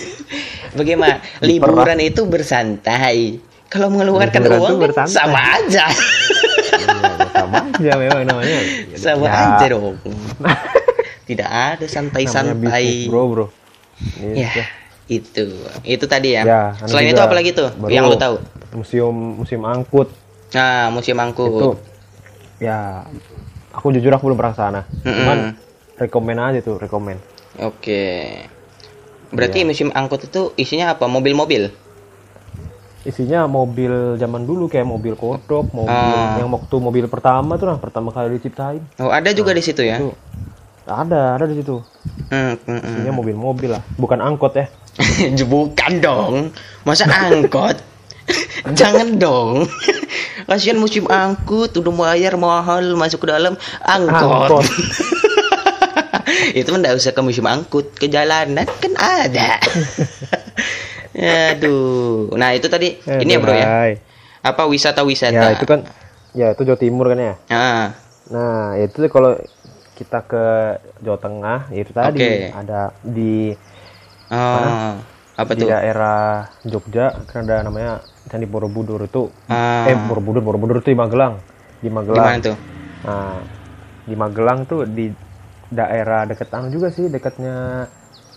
[0.79, 1.21] Bagaimana?
[1.39, 3.37] Liburan itu bersantai.
[3.69, 5.85] Kalau mengeluarkan Liburan uang kan sama aja.
[5.85, 8.57] Iya, sama aja memang namanya.
[8.97, 10.01] sama Ya, aja dong.
[11.29, 13.05] Tidak ada santai-santai.
[13.05, 13.45] bro, bro.
[14.17, 14.65] Ini Ya,
[15.07, 15.45] itu.
[15.83, 16.41] Itu tadi ya.
[16.41, 18.41] Ya, Selain itu apa lagi tuh Baru yang lu tahu?
[18.71, 20.09] Museum museum angkut
[20.49, 21.53] Nah, musim angkut.
[21.53, 21.69] itu
[22.59, 23.05] ya
[23.69, 24.81] aku jujur aku belum pernah sana.
[24.99, 25.13] Mm-mm.
[25.13, 25.37] Cuman
[25.95, 27.21] rekomen aja tuh, rekomen.
[27.59, 28.33] Oke.
[29.29, 29.67] Berarti Iya.
[29.67, 31.05] musim angkut itu isinya apa?
[31.05, 31.69] Mobil-mobil?
[32.99, 36.35] Isinya mobil zaman dulu kayak mobil kodok, mobil Ah.
[36.35, 38.81] yang waktu mobil pertama tuh lah, pertama kali diciptain.
[38.97, 40.01] Oh, ada juga di situ ya?
[40.01, 40.11] Itu
[40.89, 41.79] ada, ada di situ.
[42.33, 42.89] Hmm, hmm, hmm.
[42.99, 44.67] Isinya mobil-mobil lah, bukan angkot ya.
[45.47, 46.51] Bukan dong.
[46.83, 47.79] Masa angkot?
[48.79, 49.63] Jangan dong.
[50.43, 54.59] Kasihan musim angkut udah bayar mahal masuk ke dalam angkot.
[54.59, 54.65] Angkot.
[56.59, 59.61] itu mah nggak usah ke musim angkut, ke jalanan kan ada.
[61.53, 62.33] Aduh.
[62.35, 63.95] Nah, itu tadi Eh, ini ya, Bro ya.
[64.43, 65.35] Apa wisata-wisata?
[65.35, 65.87] Ya itu kan,
[66.35, 67.33] ya itu Jawa Timur kan ya.
[67.47, 67.95] Ah,
[68.29, 69.41] Nah itu kalau
[69.99, 70.45] kita ke
[71.03, 72.49] Jawa Tengah itu tadi Oke.
[72.59, 73.33] ada di
[74.31, 74.75] Oh,
[75.39, 75.69] apa di tuh?
[75.71, 76.21] daerah
[76.71, 77.91] Jogja kan ada namanya
[78.29, 79.87] Candi Borobudur itu Ah.
[79.89, 81.35] eh Borobudur Borobudur itu di Magelang
[81.83, 82.57] di Magelang mana tuh?
[83.05, 83.39] nah
[84.05, 85.05] di Magelang tuh di
[85.69, 87.55] daerah deket anu juga sih dekatnya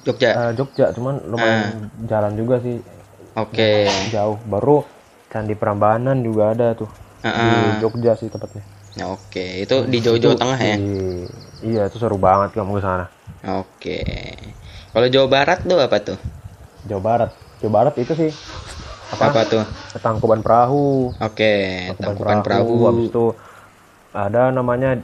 [0.05, 0.31] Jogja.
[0.35, 1.63] eh, Jogja cuman lumayan
[2.11, 2.77] jalan juga sih
[3.37, 3.89] Oke.
[4.13, 4.85] jauh baru
[5.33, 6.91] Candi Prambanan juga ada tuh
[7.25, 7.81] Ah, di.
[7.83, 10.77] Jogja sih tepatnya Ya, Oke, itu di Jawa Jawa Itu Tengah ya.
[11.63, 13.07] iya itu seru banget kamu ke sana
[13.63, 14.05] Oke.
[14.93, 16.19] Kalau Jawa Barat tuh apa tuh?
[16.85, 17.31] Jawa Barat
[17.65, 18.31] Jawa Barat itu sih
[19.17, 19.65] Apa, apa, tuh?
[20.01, 21.53] Tangkuban Perahu Oke,
[21.97, 22.89] Tangkuban Perahu.
[22.89, 23.33] habis itu
[24.13, 25.01] ada namanya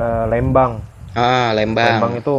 [0.00, 0.80] eh, Lembang
[1.12, 2.00] Ah, Lembang.
[2.00, 2.34] Lembang itu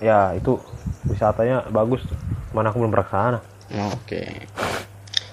[0.00, 0.60] ya itu
[1.08, 2.04] wisatanya bagus
[2.52, 3.38] mana aku belum pernah ke sana
[3.96, 4.22] Oke.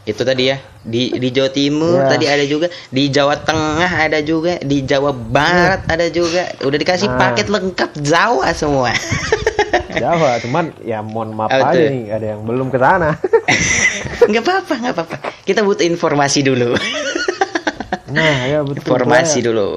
[0.02, 2.10] Itu tadi ya di di Jawa Timur Ya.
[2.10, 6.50] tadi ada juga, di Jawa Tengah ada juga, di Jawa Barat ada juga.
[6.60, 7.18] Udah dikasih Nah.
[7.22, 8.90] paket lengkap Jawa semua.
[9.94, 13.16] Jawa cuman ya mohon maaf Apa aja nih ada yang belum ke sana
[14.30, 15.16] nggak apa-apa, nggak apa-apa.
[15.44, 16.74] Kita butuh informasi dulu.
[18.12, 19.48] nah ya betul informasi Jaya.
[19.48, 19.70] dulu.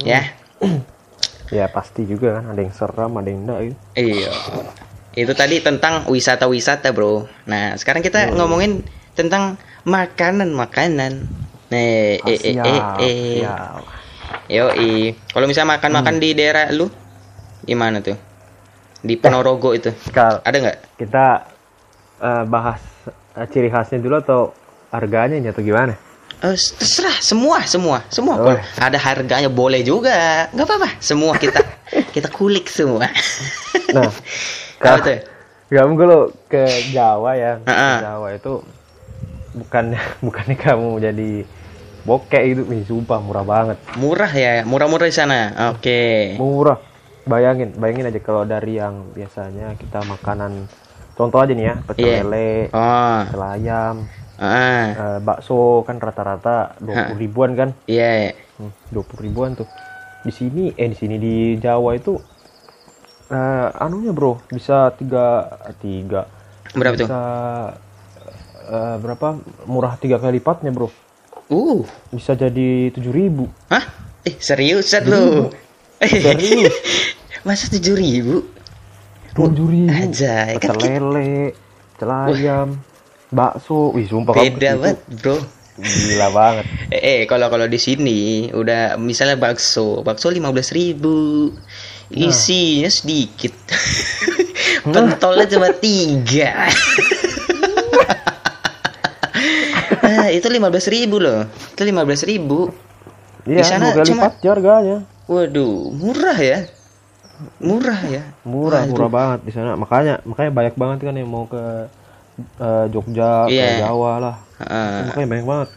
[0.00, 0.20] Ya.
[1.56, 3.76] ya pasti juga kan ada yang seram ada yang enggak gitu.
[3.98, 4.32] Iya.
[5.12, 7.28] Itu tadi tentang wisata-wisata, Bro.
[7.44, 8.80] Nah, sekarang kita ngomongin
[9.12, 11.12] tentang makanan-makanan.
[11.68, 13.44] Nih, eh, eh, eh, eh.
[14.48, 15.12] Yoi.
[15.28, 16.22] Kalau misalnya makan-makan Hmm.
[16.22, 16.88] di daerah lu,
[17.62, 18.16] gimana tuh?
[19.02, 20.78] Di Ponorogo itu, Sekarang ada nggak?
[20.96, 21.24] kita
[22.22, 22.80] eh, bahas
[23.34, 24.40] eh, ciri khasnya dulu atau
[24.88, 25.98] harganya ini atau gimana
[26.42, 28.34] Eh, terserah, semua, semua, semua.
[28.34, 28.58] Oh.
[28.78, 30.90] Ada harganya boleh juga, nggak apa-apa.
[30.98, 31.60] Semua kita
[32.14, 33.06] kita kulik semua.
[33.94, 34.10] nah
[34.82, 35.18] Kak, tuh?
[35.72, 37.98] kamu kalau ke Jawa ya ah.
[38.02, 38.60] Jawa itu
[39.56, 39.84] bukan
[40.26, 41.30] bukannya kamu jadi
[42.02, 45.70] bokek itu Ih, sumpah murah banget Murah ya, murah-murah di sana.
[45.70, 46.34] Oke.
[46.34, 46.82] murah
[47.22, 50.66] bayangin bayangin aja kalau dari yang biasanya kita makanan
[51.14, 52.18] contoh aja nih ya pecel Iya.
[52.26, 53.94] lele Oh, pecel ayam
[54.42, 58.34] ah, eh, bakso kan rata-rata dua puluh ribuan kan iya.
[58.90, 59.70] dua puluh ribuan tuh
[60.26, 62.18] di sini eh di sini di Jawa itu
[63.32, 64.44] eh anunya bro.
[64.52, 65.48] Bisa tiga
[65.80, 66.28] tiga.
[66.76, 67.08] Berapa tuh?
[67.08, 67.20] bisa
[68.68, 69.26] eh, berapa?
[69.64, 70.92] Murah tiga kali lipatnya bro.
[71.48, 73.48] Uh, bisa jadi tujuh ribu.
[73.72, 73.84] Hah?
[74.28, 75.50] Eh, seriusan lu?
[76.00, 76.72] Serius.
[77.48, 78.36] Masa tujuh ribu?
[79.32, 79.88] tujuh ribu.
[79.88, 81.56] Aja, kan lele
[82.02, 82.68] pecel ayam
[83.30, 83.94] bakso.
[83.94, 85.38] Wih sumpah Beda banget, bro.
[85.80, 86.66] gila banget.
[86.92, 91.48] Eh, eh, kalau kalau di sini udah misalnya bakso, bakso lima belas ribu,
[92.14, 93.52] isinya sedikit,
[94.86, 96.68] pentolnya cuma tiga.
[100.02, 102.68] nah, itu lima belas ribu loh, itu lima belas ribu.
[103.42, 106.58] iya Di sana cuma- lipat harganya Waduh, murah ya,
[107.58, 108.22] murah ya.
[108.44, 108.90] murah Waduh.
[108.92, 111.62] murah banget di sana makanya makanya banyak banget kan yang mau ke
[112.58, 113.62] eh, Jogja Iya.
[113.78, 114.94] ke Jawa lah Heeh.
[115.08, 115.68] makanya banyak banget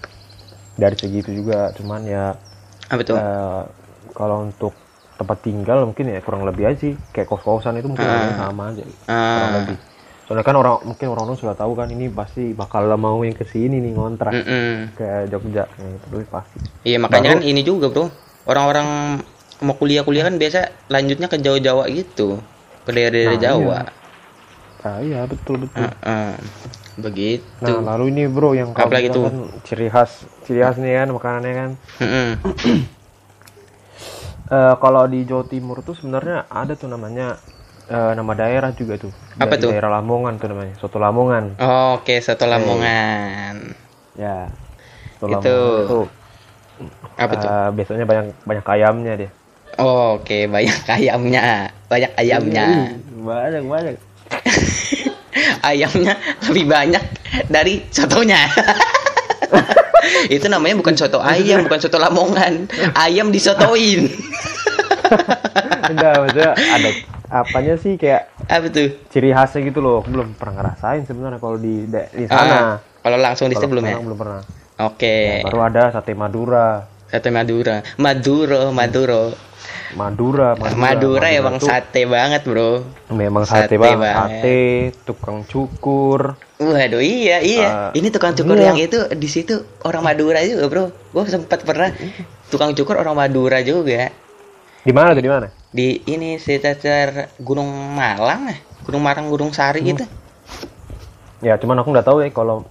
[0.75, 2.35] dari segitu juga cuman ya
[2.85, 3.15] apa tuh?
[3.15, 3.61] eh,
[4.11, 4.73] kalau untuk
[5.15, 6.93] tempat tinggal mungkin ya kurang lebih aja sih.
[7.15, 8.84] Kayak kos kosan itu mungkin harganya sama aja.
[8.84, 9.78] Kurang Ah, lebih.
[10.25, 13.78] Soalnya kan orang mungkin orang-orang sudah tahu kan ini pasti bakal mau yang ke sini
[13.78, 14.34] nih ngontrak.
[14.34, 14.97] Mm-mm.
[14.97, 15.69] ke Jogja.
[15.69, 16.58] Ya, itu pasti.
[16.82, 18.10] Iya makanya Baru- kan ini juga bro.
[18.45, 19.21] Orang-orang
[19.62, 22.41] mau kuliah-kuliah kan biasa lanjutnya ke Jawa-Jawa gitu.
[22.86, 23.80] Ke daerah-daerah Nah, Jawa.
[24.86, 25.89] ah iya betul betul.
[25.89, 26.34] Heeh.
[26.95, 27.43] Begitu.
[27.65, 28.71] Nah lalu ini bro yang
[29.12, 29.23] tuh?
[29.28, 31.71] kan ciri khas ciri khas nih kan makanannya kan.
[32.01, 32.30] Mm-mm.
[34.45, 37.41] Eh, kalau di Jawa Timur tuh sebenarnya ada tuh namanya
[37.86, 39.10] eh, nama daerah juga tuh.
[39.36, 39.69] Apa Dari tuh?
[39.73, 41.58] daerah Lamongan tuh namanya soto Lamongan.
[41.58, 43.73] Oh, Oke satu Lamongan.
[44.13, 44.45] Ya
[45.17, 45.58] soto Itu.
[45.58, 45.99] Lamongan itu
[47.15, 47.47] Apa tuh?
[47.49, 49.29] eh, biasanya banyak banyak ayamnya dia.
[49.75, 52.65] Oh, Oke banyak ayamnya Banyak ayamnya.
[53.17, 53.95] Banyak banyak.
[55.65, 56.15] Ayamnya
[56.47, 57.01] lebih banyak
[57.49, 58.45] dari sotonya
[60.27, 64.09] Itu namanya bukan soto ayam Bukan soto Lamongan Ayam disotoin
[65.85, 66.89] enggak maksudnya ada
[67.31, 68.89] apanya sih kayak Apa tuh?
[69.09, 72.57] ciri khasnya gitu loh aku belum pernah ngerasain sebenarnya kalau di di Ah, sana
[73.01, 73.97] kalau langsung di situ belum ya?
[73.97, 74.41] belum pernah
[74.81, 75.45] Oke.
[75.45, 77.85] baru ada sate Madura Sate Madura.
[77.95, 79.29] Maduro, Maduro.
[79.95, 82.84] Madura Madura, ya bang tuh sate banget bro.
[83.10, 84.43] memang Sate sate, bang banget.
[84.43, 84.60] sate
[85.03, 87.67] tukang cukur Waduh iya iya.
[87.67, 88.71] Ah, Ini tukang cukur iya.
[88.71, 90.86] yang itu di situ orang Madura juga bro.
[91.10, 91.91] Gue sempat pernah
[92.45, 94.12] tukang cukur orang Madura juga.
[94.79, 98.58] di mana tuh di mana Di ini sekitar Gunung Malang ya.
[98.84, 99.89] Gunung Marang, Gunung Sari Hmm.
[99.91, 100.05] gitu.
[101.39, 102.63] ya cuman aku nggak tahu ya kalau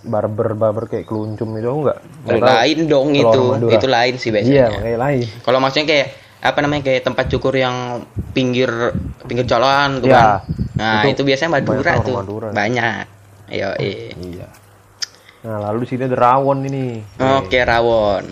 [0.00, 1.98] barber barber kayak keluncum itu aku nggak
[2.32, 2.42] tahu.
[2.42, 3.42] lain dong itu.
[3.50, 3.72] Madura.
[3.72, 4.66] Itu lain sih iya biasanya.
[4.72, 6.06] makanya lain Kalau maksudnya kayak
[6.42, 8.02] apa namanya kayak tempat cukur yang
[8.34, 8.68] pinggir
[9.30, 10.50] pinggir jalan tuh Ya, kan.
[10.74, 12.16] Nah, itu, itu biasanya Madura tuh.
[12.18, 12.48] Madura.
[12.50, 13.04] Banyak.
[13.54, 14.48] Ayo, Iya.
[15.46, 16.98] Nah, lalu di sini ada rawon ini.
[17.38, 18.26] Oke, rawon.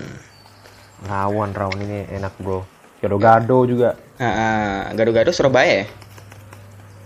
[1.06, 2.66] Rawon, rawon ini enak, Bro.
[2.98, 3.94] Gado-gado juga.
[4.20, 5.86] Heeh, gado-gado Surabaya ya?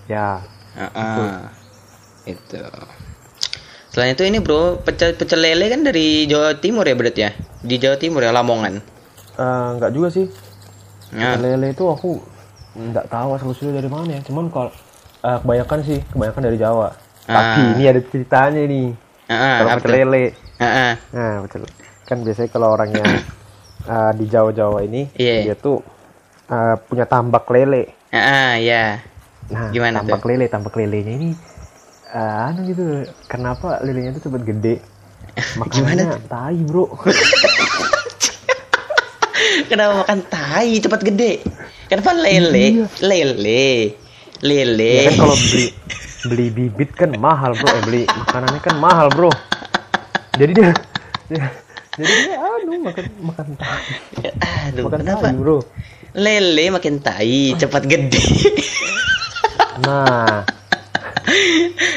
[0.08, 0.28] Ya.
[0.74, 1.38] Heeh.
[2.34, 2.58] Itu.
[3.94, 7.30] Selain itu ini bro, pecel pecel lele kan dari Jawa Timur ya berarti ya?
[7.62, 8.82] Di Jawa Timur ya, Lamongan.
[9.38, 10.26] Eh, enggak juga sih.
[11.14, 12.18] Nah, Lele itu aku
[12.74, 14.20] enggak tahu asal usulnya dari mana ya.
[14.22, 14.70] Cuman kalau
[15.22, 16.88] eh, kebanyakan sih, kebanyakan dari Jawa.
[17.24, 17.72] Tapi Ah.
[17.72, 18.88] ini ada ceritanya nih.
[19.24, 19.96] heeh, kalau apa pecel tuh?
[19.96, 20.24] lele.
[20.60, 20.92] Heeh.
[21.10, 21.62] Nah, betul.
[22.04, 23.04] Kan biasanya kalau orangnya
[23.94, 25.34] eh, di Jawa-Jawa ini, Iya.
[25.42, 25.80] dia tuh
[26.46, 27.94] eh, punya tambak lele.
[28.10, 29.00] Heeh, ya.
[29.46, 30.28] Nah, Gimana tambak tuh?
[30.28, 31.30] lele, tambak lelenya ini
[32.10, 32.84] eh, anu gitu.
[33.24, 34.74] Kenapa lelenya itu cepet gede?
[35.60, 36.90] Makanya tai, Bro.
[39.64, 41.40] Kenapa makan tai cepat gede?
[41.88, 42.66] Kenapa lele?
[42.82, 42.86] Iya.
[43.00, 43.68] Lele.
[44.44, 44.92] Lele.
[44.92, 45.66] ya kan kalau beli
[46.24, 47.68] beli bibit kan mahal, Bro.
[47.70, 49.30] Eh, beli makanannya kan mahal, Bro.
[50.34, 50.70] Jadi dia,
[51.30, 51.46] dia
[51.94, 53.94] jadi dia anu makan makan tai.
[54.68, 55.24] Aduh, Makan kenapa?
[55.24, 55.58] tai, Bro.
[56.14, 58.22] Lele makin tai, cepat gede.
[59.82, 60.46] Nah,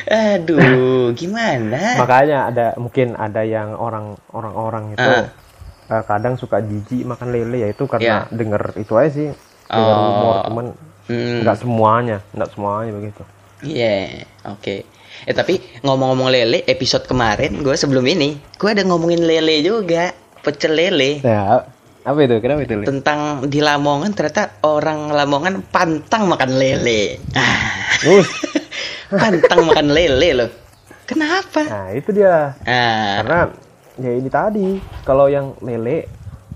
[0.07, 1.99] Aduh, gimana?
[1.99, 5.27] makanya ada mungkin ada yang orang orang-orang itu Ah.
[5.87, 8.19] Eh, kadang suka jijik makan lele ya itu karena Ya.
[8.29, 9.29] denger itu aja sih
[9.65, 10.03] denger Oh.
[10.05, 10.65] rumor cuman
[11.07, 13.23] nggak semuanya nggak semuanya begitu
[13.57, 14.85] Iya, oke.
[15.25, 20.13] Eh tapi ngomong-ngomong lele, episode kemarin gue sebelum ini, gue ada ngomongin lele juga,
[20.45, 21.25] pecel lele.
[21.25, 21.65] ya
[22.05, 22.85] apa itu kenapa itu?
[22.85, 27.17] Tentang di Lamongan ternyata orang Lamongan pantang makan lele.
[27.33, 27.73] Ah,
[29.17, 30.49] pantang makan lele loh.
[31.09, 31.65] Kenapa?
[31.65, 33.39] nah itu dia Ah, karena
[33.97, 34.67] ya ini tadi
[35.03, 36.07] kalau yang lele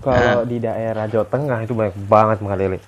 [0.02, 2.78] kalau di daerah Jawa Tengah itu banyak banget makan lele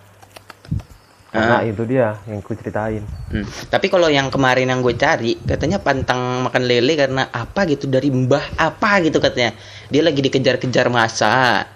[1.35, 1.67] karena Ah.
[1.67, 3.67] itu dia yang ku ceritain hmm.
[3.67, 8.07] Tapi kalau yang kemarin yang gue cari, katanya pantang makan lele karena apa gitu dari
[8.07, 9.51] mbah apa gitu katanya.
[9.91, 11.67] Dia lagi dikejar-kejar masa.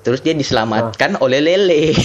[0.00, 1.92] Terus dia diselamatkan oleh lele.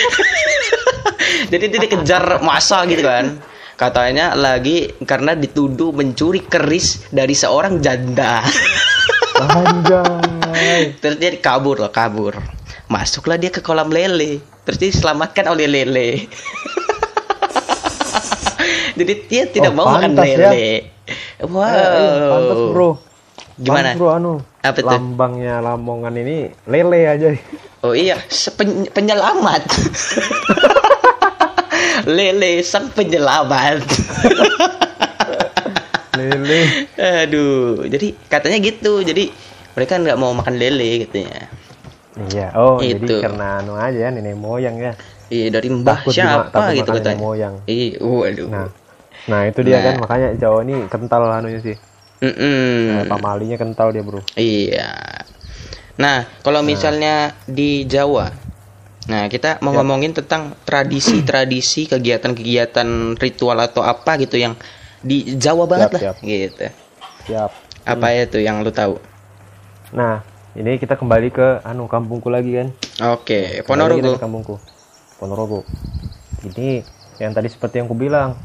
[1.52, 3.36] Jadi dia dikejar masa gitu kan.
[3.82, 8.38] Katanya lagi karena dituduh mencuri keris dari seorang janda.
[9.42, 12.38] anjay Terus dia kabur loh, kabur.
[12.86, 14.38] Masuklah dia ke kolam lele.
[14.62, 16.08] Terus dia diselamatkan oleh lele.
[18.94, 20.46] Jadi dia tidak Oh, mau makan ya.
[20.46, 20.70] lele.
[21.42, 21.66] Wow.
[21.66, 22.90] Eh, pantas bro
[23.58, 23.98] Gimana?
[23.98, 24.94] Bro anu Apa tuh?
[24.94, 27.34] lambangnya Lamongan ini lele aja
[27.82, 29.66] Oh iya, sepen- penyelamat.
[32.04, 33.80] lele sang penyelamat.
[36.18, 36.60] lele
[36.96, 39.00] Aduh, jadi katanya gitu.
[39.00, 39.30] Jadi
[39.72, 41.48] mereka nggak mau makan lele katanya.
[42.28, 43.08] iya oh Itu.
[43.08, 44.92] jadi karena anu aja nenek moyang ya
[45.32, 47.18] Iya dari mbah Takut siapa takut gitu makan nenek katanya.
[47.18, 47.54] moyang.
[47.64, 48.46] Iya, waduh.
[48.46, 48.66] nah
[49.22, 49.82] nah itu dia Nah.
[49.82, 51.76] kan makanya Jawa ini kental anunya sih
[52.20, 53.00] Mm-mm.
[53.00, 54.92] Eh, pamalinya kental dia bro Iya.
[55.92, 58.32] Nah, kalau misalnya di Jawa,
[59.02, 59.82] nah kita mau Ya.
[59.82, 62.86] ngomongin tentang tradisi-tradisi, kegiatan-kegiatan
[63.16, 64.54] ritual atau apa gitu yang
[64.98, 66.16] di Jawa banget lah, siap.
[66.20, 66.66] gitu.
[67.24, 67.50] siap
[67.82, 68.98] Apa itu yang lu tahu?
[69.90, 72.68] nah ini kita kembali ke anu kampungku lagi kan
[73.10, 74.16] Oke, kita Ponorogo.
[74.16, 74.56] kampungku
[75.16, 75.66] Ponorogo
[76.42, 76.80] ini
[77.18, 78.38] yang tadi seperti yang ku bilang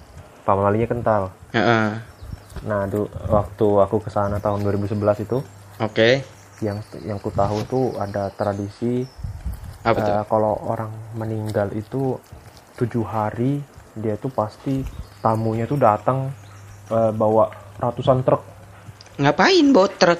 [0.43, 1.87] pamalinya kental Heeh.
[2.59, 5.39] nah du- waktu aku ke sana tahun 2011 itu
[5.77, 6.25] Oke.
[6.59, 9.05] yang yang ku tahu tuh ada tradisi
[9.87, 10.11] Apa tuh?
[10.11, 12.19] eh, kalau orang meninggal itu
[12.75, 14.83] tujuh hari dia tuh pasti
[15.19, 16.29] tamunya tuh datang
[16.87, 17.47] eh, bawa
[17.77, 18.43] ratusan truk
[19.17, 20.19] Ngapain bawa truk?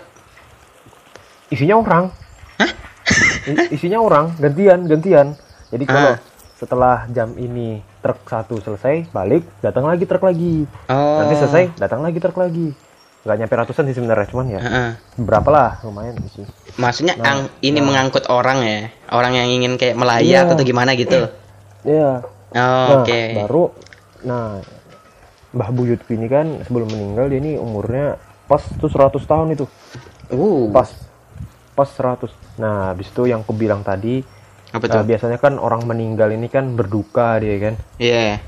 [1.48, 2.12] isinya orang
[3.46, 5.28] I- isinya orang gantian gantian
[5.68, 6.20] jadi kalau Ah.
[6.54, 11.22] setelah jam ini truk satu selesai balik datang lagi truk lagi Oh.
[11.22, 12.76] nanti selesai datang lagi truk lagi
[13.28, 14.90] nggak nyampe ratusan sih sebenarnya cuman ya Heeh.
[15.20, 19.98] berapa lah lumayan sih Maksudnya Nah, ang- ini mengangkut orang ya, orang yang ingin kayak
[19.98, 20.54] melayat Iya.
[20.54, 21.28] atau gimana gitu.
[21.84, 22.56] ya Oh,
[22.96, 23.36] Nah, Oke.
[23.36, 23.64] baru
[24.24, 24.64] nah
[25.52, 29.66] Mbah Buyutku ini kan sebelum meninggal dia ini umurnya pas tuh 100 tahun itu.
[30.30, 30.72] Uh.
[30.72, 30.88] Pas
[31.74, 32.32] pas 100.
[32.56, 34.24] Nah, habis itu yang aku bilang tadi
[34.70, 35.04] Apa eh, tuh?
[35.04, 37.74] biasanya kan orang meninggal ini kan berduka dia kan.
[37.98, 38.40] Iya.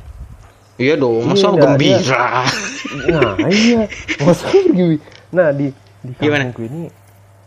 [0.80, 2.26] Iya dong, Iya, masa enggak, gembira?
[3.12, 3.82] Nah, iya.
[4.24, 4.98] Maksudnya gini.
[5.36, 5.68] Nah, di
[6.00, 6.88] di kampungku ini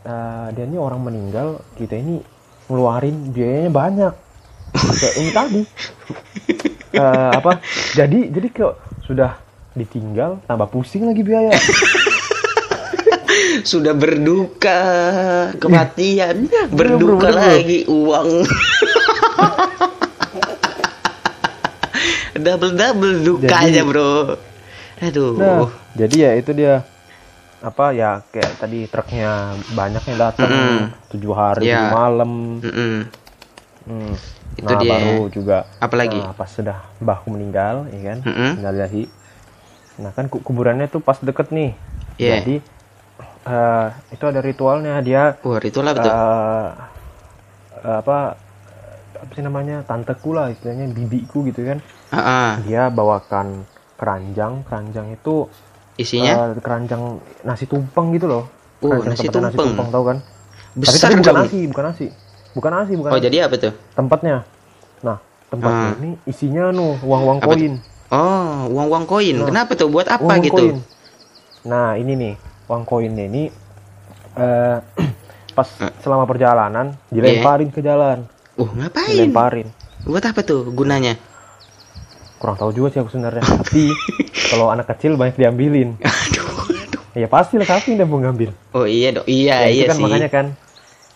[0.04, 2.20] eh, dia ini orang meninggal, kita ini
[2.68, 4.12] ngeluarin biayanya banyak.
[4.76, 5.62] Kayak ini tadi.
[6.92, 7.56] Eh, apa?
[7.96, 8.76] Jadi jadi kok
[9.08, 9.40] sudah
[9.72, 11.48] ditinggal tambah pusing lagi biaya.
[13.64, 14.76] Sudah berduka
[15.56, 18.44] kematian, Iya, berduka lagi uang.
[22.42, 24.12] double double dukanya Jadi- bro
[25.02, 25.66] aduh Nah,
[25.98, 26.86] jadi ya itu dia
[27.58, 30.78] apa ya kayak tadi truknya banyak yang datang Mm-mm.
[31.10, 32.30] tujuh hari tujuh malam.
[32.58, 32.94] Mm-mm.
[33.82, 34.12] Hmm.
[34.58, 34.90] Itu nah, dia.
[34.90, 36.18] baru juga Apalagi?
[36.18, 38.18] nah, pas sudah mbahku meninggal, ya kan?
[38.26, 38.50] Mm-mm.
[38.58, 39.04] Innalillahi.
[40.02, 41.70] Nah kan ku- kuburannya tuh pas deket nih.
[42.18, 42.42] Iya.
[42.42, 42.56] Jadi
[43.42, 46.68] eh, itu ada ritualnya dia wah betul eh,
[47.82, 48.38] eh, apa
[49.18, 51.78] apa sih namanya tanteku lah istilahnya bibiku gitu kan
[52.12, 52.60] Ah.
[52.62, 53.64] dia bawakan
[53.96, 54.60] keranjang.
[54.62, 55.48] Keranjang itu
[55.94, 56.52] isinya?
[56.52, 57.02] eh, keranjang
[57.42, 58.44] nasi tumpeng gitu loh.
[58.80, 59.44] Oh, Keranjang nasi tempatnya tumpeng.
[59.48, 59.88] nasi tumpeng.
[59.88, 60.18] tahu kan?
[60.72, 61.40] Besar tapi, tapi bukan dong.
[61.42, 62.06] nasi bukan nasi.
[62.52, 63.24] Bukan nasi bukan oh nasi.
[63.24, 63.72] jadi apa tuh?
[63.92, 64.36] Tempatnya.
[65.00, 65.98] Nah tempatnya Ah.
[65.98, 67.74] ini isinya nuh uang uang koin.
[68.08, 69.34] Oh uang uang koin.
[69.34, 69.48] Nah.
[69.48, 69.88] kenapa tuh?
[69.88, 70.54] Buat apa uang gitu?
[70.54, 70.76] koin.
[71.62, 72.34] Nah ini nih
[72.66, 73.42] uang koinnya ini
[74.34, 74.76] eh
[75.56, 75.92] pas Ah.
[76.00, 78.24] selama perjalanan dilemparin ke jalan.
[78.54, 79.12] Uh ngapain?
[79.14, 79.68] Dilemparin.
[80.02, 81.16] Buat apa tuh gunanya
[82.42, 83.38] kurang tahu juga sih aku sebenarnya.
[83.40, 83.94] Tapi
[84.50, 85.94] kalau anak kecil banyak diambilin.
[86.02, 87.02] Aduh aduh.
[87.14, 88.50] Ya pasti lah siapa yang mau ngambil.
[88.74, 89.24] Oh iya dong.
[89.24, 90.02] Iya Ya, itu iya kan sih.
[90.02, 90.46] makanya kan.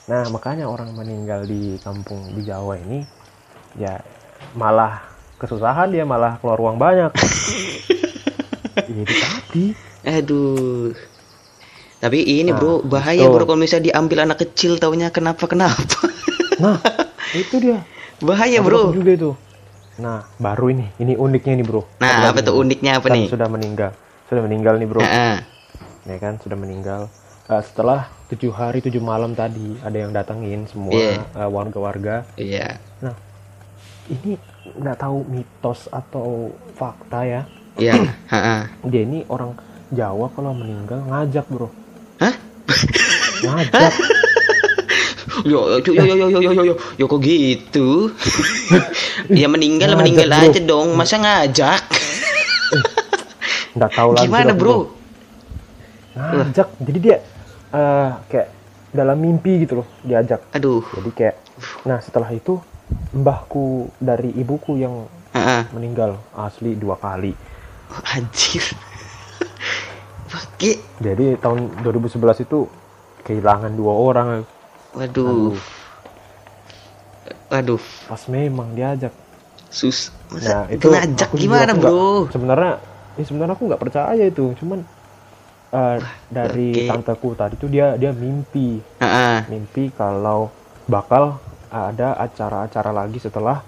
[0.07, 3.03] Nah makanya orang meninggal di kampung di Jawa ini
[3.74, 3.99] ya
[4.55, 5.03] malah
[5.37, 7.11] kesusahan dia malah keluar uang banyak.
[8.77, 9.64] Ya itu tadi.
[10.05, 10.93] Aduh.
[11.97, 13.33] Tapi ini Nah, bro bahaya betul.
[13.33, 15.81] bro kalau misalnya diambil anak kecil taunya kenapa kenapa
[16.57, 16.77] nah
[17.33, 17.81] itu dia.
[18.20, 18.83] Bahaya Aku bro.
[18.93, 19.31] juga itu
[19.97, 20.86] nah baru ini.
[20.97, 21.82] Ini uniknya nih bro.
[21.99, 23.28] Nah apa tuh uniknya apa nih?
[23.32, 23.90] sudah meninggal.
[24.28, 25.01] Sudah meninggal nih bro.
[25.01, 25.40] Nah,
[26.05, 27.09] ya kan sudah meninggal.
[27.47, 31.22] Eh, setelah tujuh hari tujuh malam tadi ada yang datangin semua Iya.
[31.22, 32.26] eh, warga-warga.
[32.34, 32.76] Iya.
[34.07, 34.38] Ini
[34.76, 37.40] nggak tahu mitos atau fakta ya.
[37.78, 37.94] Iya.
[38.32, 38.66] Ha-ha.
[38.86, 39.55] dia ini orang
[39.90, 41.70] Jawa kalau meninggal ngajak bro.
[42.18, 42.34] Hah?
[43.47, 43.92] ngajak
[45.45, 47.05] yo yo yo yo yo yo yo yo, yo.
[47.05, 48.11] Kok gitu?
[49.41, 50.47] Ya meninggal nah, meninggal bro.
[50.47, 50.89] aja dong.
[50.95, 51.82] Masa ngajak?
[53.76, 54.95] Nggak tahu lagi gimana bro,
[56.14, 56.68] ngajak.
[56.80, 57.16] Jadi dia
[57.74, 58.49] uh, kayak
[58.95, 60.41] dalam mimpi gitu loh diajak.
[60.55, 60.87] Aduh.
[60.95, 61.37] Jadi kayak
[61.84, 62.62] nah setelah itu
[63.12, 65.62] mbahku dari ibuku yang uh -uh.
[65.74, 67.34] meninggal asli dua kali.
[67.87, 68.62] Oh, anjir
[71.05, 72.66] jadi tahun 2011 itu
[73.22, 74.28] kehilangan dua orang
[74.97, 75.53] waduh,
[77.49, 79.12] waduh, pas memang diajak.
[79.68, 80.09] Sus.
[80.32, 81.90] nah Masa itu ngajak gimana, bro?
[82.24, 82.72] nggak- sebenarnya
[83.14, 84.57] ya sebenarnya aku nggak percaya itu.
[84.57, 84.80] Cuman
[85.70, 85.97] eh,
[86.32, 86.88] dari oke.
[86.88, 88.80] tanteku tadi tuh dia dia mimpi.
[89.03, 90.49] Ha mimpi kalau
[90.86, 91.38] bakal
[91.68, 93.61] ada acara-acara lagi setelah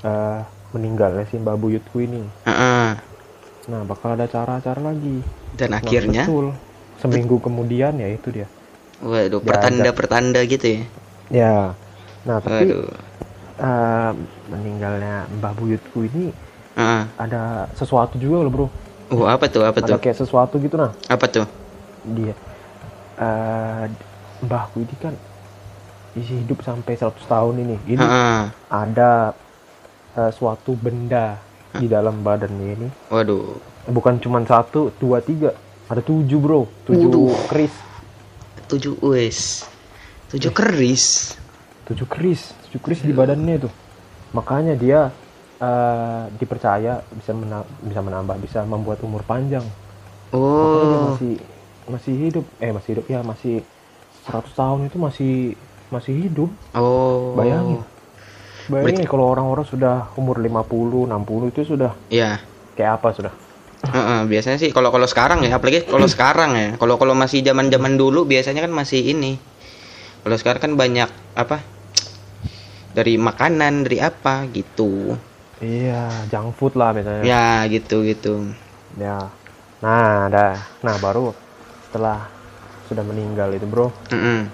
[0.00, 0.40] eh,
[0.72, 2.22] meninggalnya si Mbak Buyutku ini.
[2.46, 2.96] Ha
[3.64, 5.24] nah bakal ada acara-acara lagi.
[5.54, 6.52] Dan Nah, akhirnya, betul.
[6.98, 8.48] Seminggu kemudian ya itu dia
[9.04, 10.82] waduh, pertanda-pertanda gitu ya.
[11.28, 11.56] ya.
[12.24, 12.88] Nah tapi Waduh,
[13.60, 14.10] eh,
[14.48, 16.32] meninggalnya Mbah Buyutku ini
[16.74, 18.66] ha ada sesuatu juga loh bro.
[19.12, 20.90] Oh, apa tuh, apa ada tuh, kayak sesuatu gitu nah.
[21.06, 21.46] Apa tuh?
[22.04, 22.36] dia
[23.16, 23.84] eh
[24.44, 25.14] mbahku ini kan
[26.12, 27.76] isi hidup sampai 100 tahun ini.
[27.86, 29.32] Ini Ha ada
[30.16, 31.38] eh, suatu benda
[31.74, 32.88] di dalam badannya ini.
[33.08, 33.56] Waduh,
[33.88, 35.54] bukan cuma satu dua tiga.
[35.88, 36.64] Ada tujuh bro.
[36.88, 37.34] Tujuh Waduh.
[37.52, 37.74] keris
[38.66, 39.64] tujuh wes,
[40.28, 40.54] tujuh Eh.
[40.54, 41.36] keris.
[41.84, 42.56] tujuh keris.
[42.64, 43.68] Tujuh keris di badannya itu.
[44.32, 45.12] Makanya dia
[45.54, 49.62] eh, dipercaya bisa mena- bisa menambah bisa membuat umur panjang.
[50.32, 51.32] Makanya dia Oh, masih
[51.86, 52.44] masih hidup.
[52.58, 53.62] Eh masih hidup ya masih
[54.24, 55.32] 100 tahun itu masih
[55.88, 56.50] masih hidup.
[56.74, 57.80] Oh, bayangin.
[58.66, 62.40] Bayangin kalau orang-orang sudah umur 50 60 itu sudah Ya,
[62.74, 63.32] kayak apa sudah
[63.90, 66.68] Heeh, biasanya sih kalau kalau sekarang ya, apalagi kalau sekarang ya.
[66.80, 69.36] Kalau kalau masih zaman-zaman dulu biasanya kan masih ini.
[70.24, 71.60] Kalau sekarang kan banyak apa?
[72.94, 75.18] Dari makanan, dari apa gitu.
[75.64, 78.52] iya junk food lah misalnya Ya, gitu gitu.
[79.00, 79.16] ya
[79.80, 81.32] nah ada nah baru
[81.88, 82.26] setelah
[82.88, 84.48] sudah meninggal itu bro Mm-mm.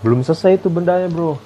[0.00, 1.36] belum selesai itu bendanya bro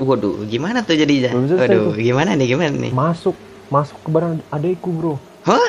[0.00, 2.00] Waduh, gimana tuh selesai Waduh, tuh.
[2.00, 2.90] gimana nih, gimana nih?
[2.90, 3.36] masuk
[3.68, 5.14] masuk ke badan adekku bro
[5.46, 5.66] Hah?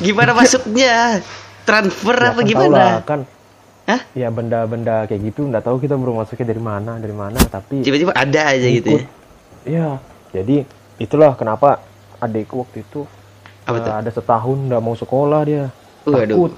[0.00, 1.22] Gimana masuknya?
[1.62, 2.72] Transfer Ya, apa kan gimana?
[2.72, 3.20] lah, kan
[3.84, 4.00] Hah?
[4.12, 8.12] ya benda-benda kayak gitu nggak tahu kita bro masuknya dari mana dari mana tapi Tiba-tiba
[8.12, 9.00] ada aja gitu ya.
[9.00, 9.08] Ikut.
[9.64, 9.88] Iya,
[10.32, 10.56] jadi
[10.96, 11.80] itulah kenapa
[12.16, 13.08] adekku waktu itu
[13.64, 13.92] Apa tuh?
[13.94, 15.64] ada setahun nggak mau sekolah dia.
[16.04, 16.24] Waduh.
[16.24, 16.52] Takut,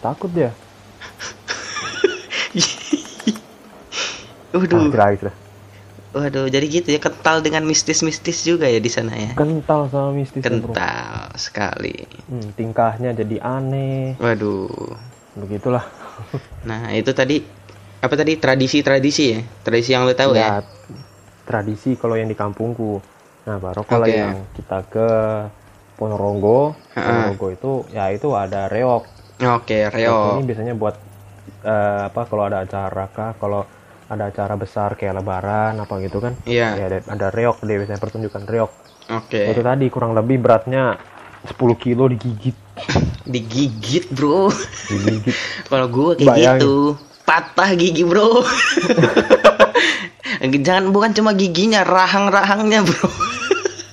[0.00, 0.50] takut dia.
[4.52, 4.88] Nah, Waduh.
[4.88, 5.34] kira lah.
[6.16, 9.36] Waduh, jadi gitu ya kental dengan mistis-mistis juga ya di sana ya.
[9.36, 10.72] Kental sama mistis bro.
[10.72, 11.92] Kental sekali.
[12.24, 14.96] Hmm, tingkahnya jadi aneh, Waduh.
[15.36, 15.84] begitulah.
[16.66, 17.44] Nah, itu tadi
[18.02, 19.40] apa tadi tradisi-tradisi ya?
[19.62, 20.40] Tradisi yang lo tahu ya?
[20.40, 20.52] Ya,
[21.46, 22.98] tradisi kalau yang di kampungku.
[23.46, 24.18] Nah, baru kalau Oke.
[24.18, 25.08] yang kita ke
[25.94, 26.74] Ponorogo.
[26.90, 29.04] Ponorogo itu ya itu ada reok.
[29.36, 30.18] Oke, Reok Reo.
[30.32, 30.96] ini biasanya buat
[31.62, 33.62] eh, apa kalau ada acara kah, kalau
[34.06, 36.38] ada acara besar kayak lebaran apa gitu kan.
[36.46, 36.78] Iya.
[36.78, 38.72] Ya ada, ada reok dia biasanya pertunjukan reok.
[39.10, 39.50] Oke.
[39.50, 40.98] Itu tadi kurang lebih beratnya
[41.46, 42.56] 10 kilo digigit.
[43.32, 44.50] Digigit, Bro.
[44.90, 45.36] Digigit.
[45.70, 46.60] Kalau gue kayak Bayangin.
[46.62, 46.76] gitu,
[47.26, 48.46] patah gigi, Bro.
[50.66, 53.08] Jangan bukan cuma giginya, rahang-rahangnya, Bro.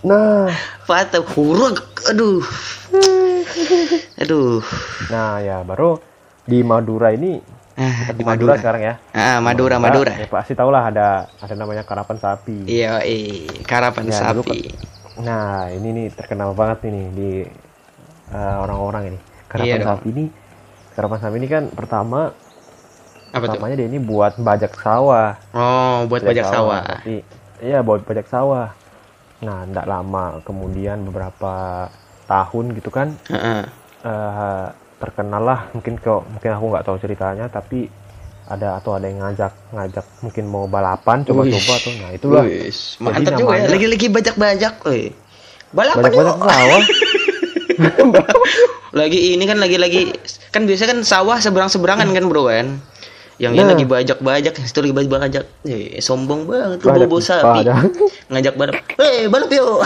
[0.04, 0.52] Nah,
[0.84, 1.80] Patah huruf.
[2.12, 2.44] Aduh.
[4.20, 4.64] Aduh.
[5.12, 6.00] nah ya baru
[6.48, 7.40] di Madura ini
[7.74, 8.56] Ah, di Madura Madura.
[8.62, 8.94] sekarang ya.
[9.14, 10.14] Ah, Madura, Madura.
[10.14, 11.08] Ya pasti tau lah ada
[11.42, 12.58] ada namanya karapan sapi.
[12.70, 14.60] Iya, eh, karapan Ya, dulu sapi.
[15.24, 17.30] Nah, ini nih terkenal banget ini di
[18.34, 19.20] eh, orang-orang ini.
[19.50, 19.90] Karapan Iya dong.
[19.90, 20.26] sapi ini,
[20.98, 22.20] karapan sapi ini kan pertama,
[23.34, 23.58] Apa tuh?
[23.58, 25.38] pertamanya dia ini buat bajak sawah.
[25.54, 26.82] Oh, buat bajak sawah.
[26.86, 27.22] Tapi,
[27.62, 28.70] iya buat bajak sawah.
[29.44, 31.54] Nah, tidak lama kemudian beberapa
[32.30, 33.64] tahun gitu kan, Heeh.
[34.06, 34.66] eh
[35.04, 35.60] terkenal lah.
[35.72, 37.92] Mungkin kok mungkin aku nggak tahu ceritanya, tapi
[38.44, 41.94] ada atau ada yang ngajak ngajak mungkin mau balapan coba-coba tuh.
[42.00, 42.44] Nah itulah
[43.00, 43.68] mantap juga ya.
[43.68, 44.74] Lagi-lagi bajak-bajak.
[45.74, 46.46] Balapan banyak-banyak yuk.
[46.46, 46.84] sawah.
[48.94, 50.14] Lagi ini kan lagi-lagi
[50.54, 52.78] kan biasa kan sawah seberang-seberangan kan, Bro kan.
[53.42, 53.70] Yang ini Nah.
[53.74, 55.44] lagi bajak-bajak, yang itu lagi bajak-bajak.
[55.66, 57.66] Eh, sombong banget lu Bajak bobo sapi.
[57.66, 57.76] bajak.
[58.32, 58.78] Ngajak balap.
[59.02, 59.82] Eh, balap yuk.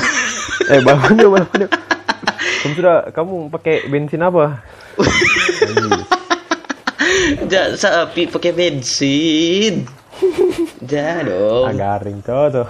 [0.68, 1.72] eh balapan yuk, balapan yuk.
[2.38, 4.60] Kamu sudah kamu pakai bensin apa?
[7.48, 9.88] Ja, sapi pakai bensin.
[10.84, 11.72] Ja dong.
[11.72, 12.68] Agaring tuh tuh.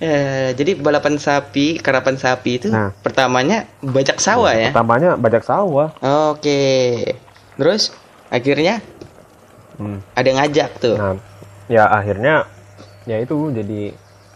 [0.00, 2.88] Eh, jadi balapan sapi, karapan sapi itu Nah.
[3.04, 4.72] pertamanya bajak sawah ya.
[4.72, 5.92] Pertamanya bajak sawah.
[6.00, 7.04] Oke.
[7.54, 7.92] Terus
[8.26, 8.80] akhirnya
[9.76, 10.00] Hmm.
[10.12, 10.96] ada yang ngajak tuh.
[10.96, 11.16] Nah,
[11.68, 12.48] ya akhirnya
[13.04, 13.92] ya itu jadi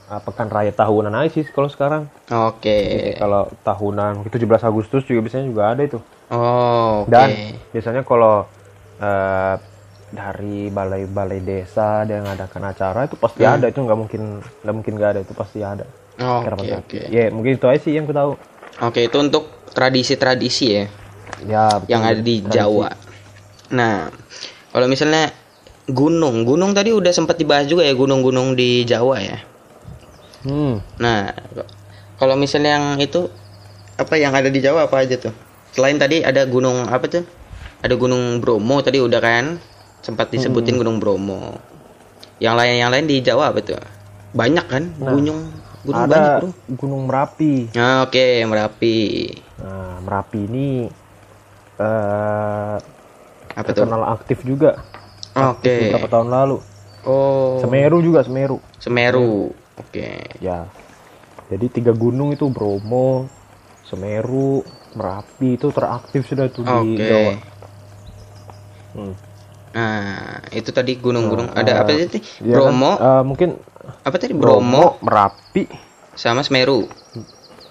[0.08, 2.12] uh, pekan raya tahunan aja sih kalau sekarang.
[2.28, 2.68] Oke.
[2.68, 5.96] Jadi kalau tahunan mungkin 17 Agustus juga biasanya juga ada itu.
[6.28, 7.10] Oh, oke.
[7.10, 7.28] Dan
[7.70, 8.48] biasanya kalau
[8.98, 9.54] uh,
[10.08, 13.54] dari balai-balai desa ada yang ngadakan acara itu pasti Hmm.
[13.58, 14.22] ada itu nggak mungkin
[14.62, 15.84] nggak mungkin nggak ada itu pasti ada.
[16.14, 16.78] Oke, Karapan sapi.
[16.78, 17.00] oke.
[17.10, 18.38] Ya mungkin itu aja sih yang ku tahu.
[18.80, 20.84] Oke, itu untuk tradisi-tradisi ya
[21.42, 21.90] Ya betul.
[21.90, 22.54] yang ada di Tradisi.
[22.54, 22.90] Jawa.
[23.74, 24.06] Nah,
[24.70, 25.34] kalau misalnya
[25.84, 29.38] gunung, gunung tadi udah sempat dibahas juga ya gunung-gunung di Jawa ya.
[30.46, 30.78] Hmm.
[30.96, 31.34] Nah,
[32.14, 33.26] kalau misalnya yang itu
[33.94, 35.34] apa yang ada di Jawa apa aja tuh?
[35.74, 37.26] Selain tadi ada gunung apa tuh?
[37.82, 39.58] Ada gunung Bromo tadi udah kan
[40.00, 40.38] sempat Hmm.
[40.38, 41.58] disebutin gunung Bromo.
[42.38, 43.82] Yang lain yang lain di Jawa apa tuh?
[44.30, 44.84] Banyak kan?
[45.02, 45.50] Nah, gunung
[45.82, 46.48] gunung banyak, ada Bro.
[46.78, 47.74] Gunung Merapi.
[47.74, 48.98] Nah, oke, Merapi.
[49.58, 50.66] Nah, Merapi ini
[51.74, 52.76] eh
[53.54, 53.86] Apa tuh?
[53.86, 54.78] terkenal aktif juga
[55.34, 55.90] Oke.
[55.90, 56.58] beberapa tahun lalu.
[57.04, 57.58] Oh.
[57.58, 58.58] Semeru juga Semeru.
[58.78, 59.50] Semeru.
[59.78, 60.38] Oke.
[60.38, 60.70] Ya.
[61.50, 63.26] Jadi tiga gunung itu Bromo,
[63.84, 64.64] Semeru,
[64.94, 67.02] Merapi itu teraktif sudah tuh di Oke.
[67.02, 67.32] Jawa.
[68.94, 69.14] Hmm.
[69.74, 71.50] Nah, itu tadi gunung-gunung.
[71.50, 72.22] Nah, ada apa tadi?
[72.46, 72.92] Ya kan, Bromo.
[72.94, 73.48] eh, mungkin
[74.06, 74.32] Apa tadi?
[74.32, 75.66] Bromo Bromo, Merapi.
[76.14, 76.86] sama Semeru.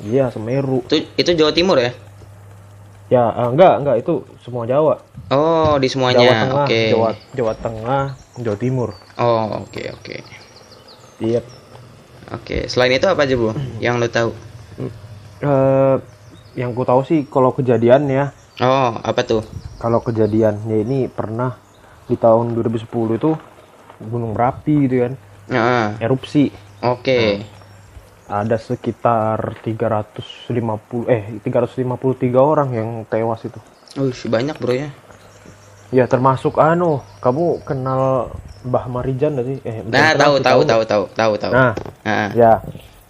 [0.03, 0.84] Iya, Semeru.
[0.91, 1.95] Itu itu Jawa Timur ya?
[3.07, 4.99] Ya, eh, enggak, enggak itu semua Jawa.
[5.32, 6.67] Oh, di semuanya.
[6.67, 6.91] Oke.
[6.91, 8.05] Jawa Jawa Tengah,
[8.36, 8.89] Jawa Timur.
[9.15, 10.15] Oh, oke oke.
[11.24, 11.39] Iya.
[12.36, 13.55] Oke, selain itu apa aja, Bu?
[13.80, 14.30] Yang lo tahu?
[15.39, 15.95] Eh,
[16.53, 18.25] yang ku tahu sih kalau kejadian ya,
[18.61, 19.41] Oh, apa tuh?
[19.81, 21.57] kalau kejadiannya ini pernah
[22.05, 23.31] di tahun 2010 itu
[23.97, 25.13] Gunung Merapi gitu kan,
[25.49, 25.87] Heeh.
[26.03, 26.53] erupsi.
[26.83, 27.41] Oke.
[28.29, 33.59] Ada sekitar 350 eh 353 orang yang tewas itu.
[33.93, 34.89] Uh, banyak, Bro ya.
[35.93, 38.33] Ya termasuk anu, kamu kenal
[38.65, 39.57] Mbah Marijan gak sih?
[39.61, 41.51] Eh, Nah, tahu sih, tahu tahu tahu tahu tahu.
[41.53, 42.53] Nah, Nah, ya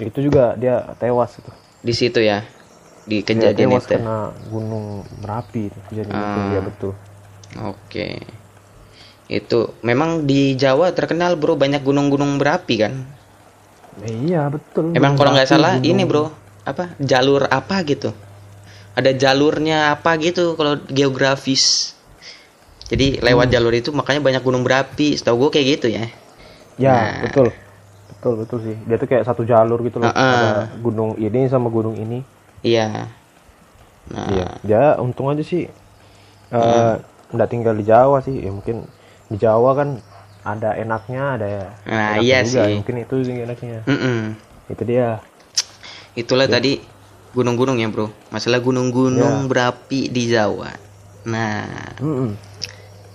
[0.02, 1.52] itu juga dia tewas itu.
[1.84, 2.44] di situ ya.
[3.04, 3.94] Di Dia kejadian tewas itu.
[3.94, 4.86] kena Gunung
[5.20, 6.50] Merapi itu kejadian itu Ah.
[6.50, 6.92] ya betul.
[7.62, 8.08] Oke.
[9.26, 12.94] Itu memang di Jawa terkenal, Bro, banyak gunung-gunung berapi kan?
[14.00, 14.92] Eh, iya betul.
[14.94, 16.32] Emang kalau nggak salah gunung- ini, Bro,
[16.64, 16.96] apa?
[16.98, 18.12] Jalur apa gitu?
[18.94, 21.96] Ada jalurnya apa gitu kalau geografis.
[22.88, 23.54] Jadi lewat Hmm.
[23.54, 25.18] jalur itu makanya banyak gunung berapi.
[25.18, 26.06] Setahu gue kayak gitu ya.
[26.78, 27.22] Ya, Nah.
[27.26, 27.48] betul.
[28.10, 28.76] Betul, betul sih.
[28.86, 30.08] Dia tuh kayak satu jalur gitu loh.
[30.08, 30.14] Ah.
[30.14, 30.50] Ada
[30.80, 32.22] gunung ini sama gunung ini.
[32.64, 33.12] Iya.
[34.10, 34.48] Nah, Iya.
[34.64, 35.68] Ya, untung aja sih.
[36.50, 37.00] Eh, Hmm.
[37.30, 38.36] nggak tinggal di Jawa sih.
[38.36, 38.88] Ya mungkin
[39.28, 39.90] di Jawa kan
[40.44, 41.48] ada enaknya, ada
[41.84, 42.64] Nah, enaknya iya juga.
[42.64, 42.74] sih.
[42.80, 43.80] Mungkin itu sih enaknya.
[43.86, 44.20] mm-mm.
[44.68, 45.20] Itu dia.
[46.14, 46.78] itulah tadi
[47.34, 48.14] gunung-gunung ya, Bro.
[48.30, 49.50] Masalah gunung-gunung Ya.
[49.50, 50.70] berapi di Jawa.
[51.26, 51.66] Nah,
[51.98, 52.38] Mm-mm.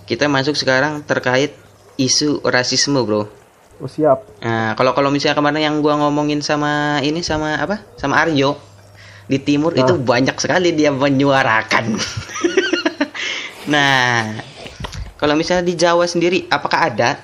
[0.03, 1.55] kita masuk sekarang terkait
[1.95, 3.31] isu rasisme, Bro.
[3.79, 4.19] Oh siap.
[4.43, 7.79] Nah, kalau kalau misalnya kemarin yang gua ngomongin sama ini sama apa?
[7.95, 8.59] Sama Aryo
[9.29, 9.85] di timur Nah.
[9.85, 11.85] itu banyak sekali dia menyuarakan.
[13.73, 14.41] nah,
[15.15, 17.21] kalau misalnya di Jawa sendiri apakah ada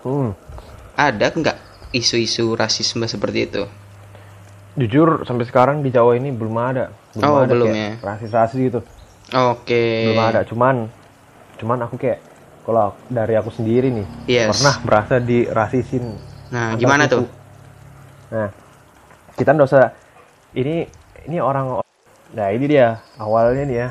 [0.00, 0.36] Hmm.
[0.94, 1.56] ada nggak
[1.90, 3.62] isu-isu rasisme seperti itu?
[4.76, 6.92] Jujur sampai sekarang di Jawa ini belum ada.
[7.10, 7.90] Belum Oh, ada belum ya.
[7.98, 8.80] Rasis-rasis gitu.
[9.32, 10.06] Oke.
[10.06, 10.44] Belum ada.
[10.44, 10.86] Cuman
[11.56, 12.20] cuman aku kayak
[12.62, 14.52] kalau dari aku sendiri nih Yes.
[14.52, 16.04] pernah merasa dirasisin.
[16.52, 17.14] Nah, gimana suku.
[17.16, 17.26] tuh?
[18.30, 18.48] Nah,
[19.34, 19.84] kita nggak usah
[20.56, 20.88] ini
[21.28, 21.84] ini orang
[22.34, 23.88] Nah, ini dia awalnya nih ya.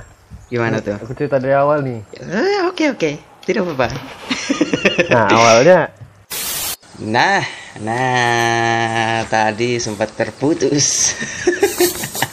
[0.51, 0.99] Gimana tuh?
[0.99, 2.03] Aku cerita dari awal nih.
[2.19, 3.11] Eh, Oke oke,
[3.45, 3.87] tidak apa-apa.
[5.11, 5.89] Nah, awalnya
[7.01, 7.41] Nah,
[7.81, 11.17] nah tadi sempat terputus.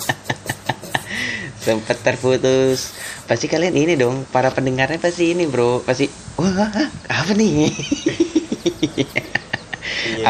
[1.65, 2.95] sempat terputus.
[3.27, 5.83] Pasti kalian ini dong, para pendengarnya pasti ini, Bro.
[5.83, 6.07] Pasti
[6.39, 6.71] wah,
[7.09, 7.71] apa nih?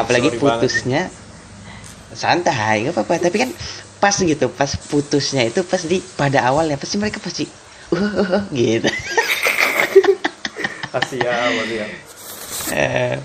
[0.00, 1.12] Apalagi putusnya
[2.16, 3.28] santai, nggak apa-apa.
[3.28, 3.50] Tapi kan
[4.02, 7.46] pas gitu, pas putusnya itu pas di pada awalnya pasti mereka pasti
[7.94, 8.90] wah, gitu.
[10.92, 11.32] Asia,
[11.70, 11.86] ya.
[12.74, 13.16] Eh,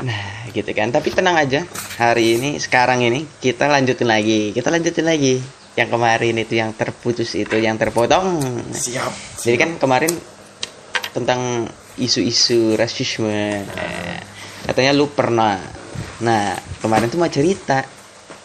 [0.00, 0.88] Nah, gitu kan.
[0.88, 1.60] Tapi tenang aja.
[2.00, 4.50] Hari ini, sekarang ini kita lanjutin lagi.
[4.56, 5.36] Kita lanjutin lagi.
[5.76, 8.40] Yang kemarin itu yang terputus itu, yang terpotong.
[8.72, 9.44] Siap.
[9.44, 10.12] Jadi kan kemarin
[11.12, 11.68] tentang
[12.00, 13.64] isu-isu rasisme.
[13.64, 14.18] Eh,
[14.64, 15.60] Katanya lu pernah.
[16.24, 17.84] Nah, kemarin tuh mau cerita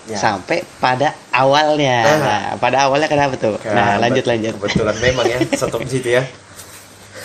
[0.06, 0.22] Ya.
[0.22, 2.06] sampai pada awalnya.
[2.06, 2.18] Ah.
[2.22, 3.58] Nah, pada awalnya kenapa tuh?
[3.66, 4.54] Nah, lanjut lanjut.
[4.54, 6.22] Kebetulan memang ya, stop di situ ya.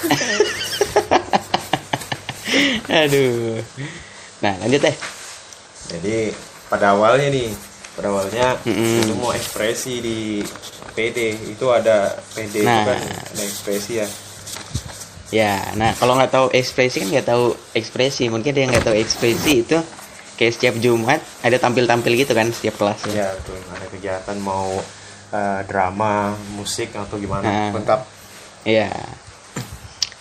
[3.05, 3.61] Aduh.
[4.41, 4.97] Nah, lanjut deh.
[5.93, 6.33] Jadi
[6.67, 7.53] pada awalnya nih,
[7.95, 9.05] pada awalnya Mm-mm.
[9.05, 10.19] itu mau ekspresi di
[10.97, 12.85] PD itu ada PD itu Nah.
[12.87, 14.09] kan ada ekspresi ya.
[15.31, 18.27] Ya, nah kalau nggak tahu ekspresi kan nggak tahu ekspresi.
[18.27, 19.79] Mungkin dia nggak tahu ekspresi itu
[20.41, 23.13] kayak setiap Jumat ada tampil-tampil gitu kan setiap kelas ya.
[23.15, 24.73] Ya betul ada kegiatan mau
[25.31, 27.71] eh, drama, musik atau gimana Nah.
[27.71, 28.01] lengkap.
[28.65, 28.89] Iya.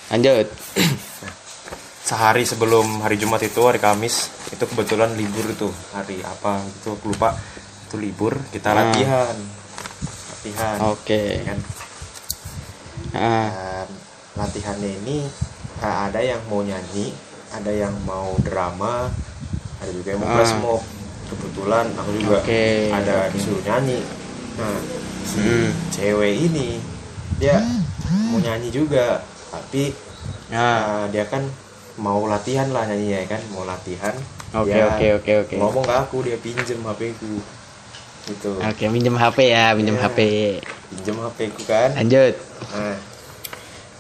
[0.10, 0.48] Lanjut.
[2.02, 7.10] Sehari sebelum hari Jumat itu hari Kamis itu kebetulan libur itu hari apa itu aku
[7.10, 7.38] lupa
[7.86, 8.76] itu libur kita Ah.
[8.84, 9.36] latihan
[10.34, 11.22] latihan Oke.
[11.38, 11.60] ya kan
[13.10, 13.88] Ah, Dan
[14.36, 15.26] latihannya ini
[15.80, 17.10] uh, ada yang mau nyanyi,
[17.50, 19.10] ada yang mau drama,
[19.80, 20.36] ada juga yang mau Ah.
[20.36, 20.82] flash mob.
[21.26, 23.32] Kebetulan aku juga Oke, ada oke.
[23.32, 24.00] disuruh nyanyi.
[24.56, 24.78] Nah,
[25.24, 25.70] si Hmm.
[25.90, 26.82] cewek ini
[27.38, 27.62] dia
[28.28, 29.94] mau nyanyi juga, tapi
[30.50, 31.46] ah, uh, dia kan
[31.96, 34.16] mau latihan lah nyanyinya ya kan, mau latihan.
[34.52, 35.56] Oke, oke, oke, oke.
[35.56, 37.38] Ngomong ke aku dia pinjem HP ku.
[38.26, 38.50] Gitu.
[38.58, 40.06] Oke, minjem HP ya, minjem Iya.
[40.06, 40.20] HP.
[40.92, 41.94] Pinjem HP ku kan.
[41.94, 42.34] Lanjut.
[42.74, 42.98] Nah,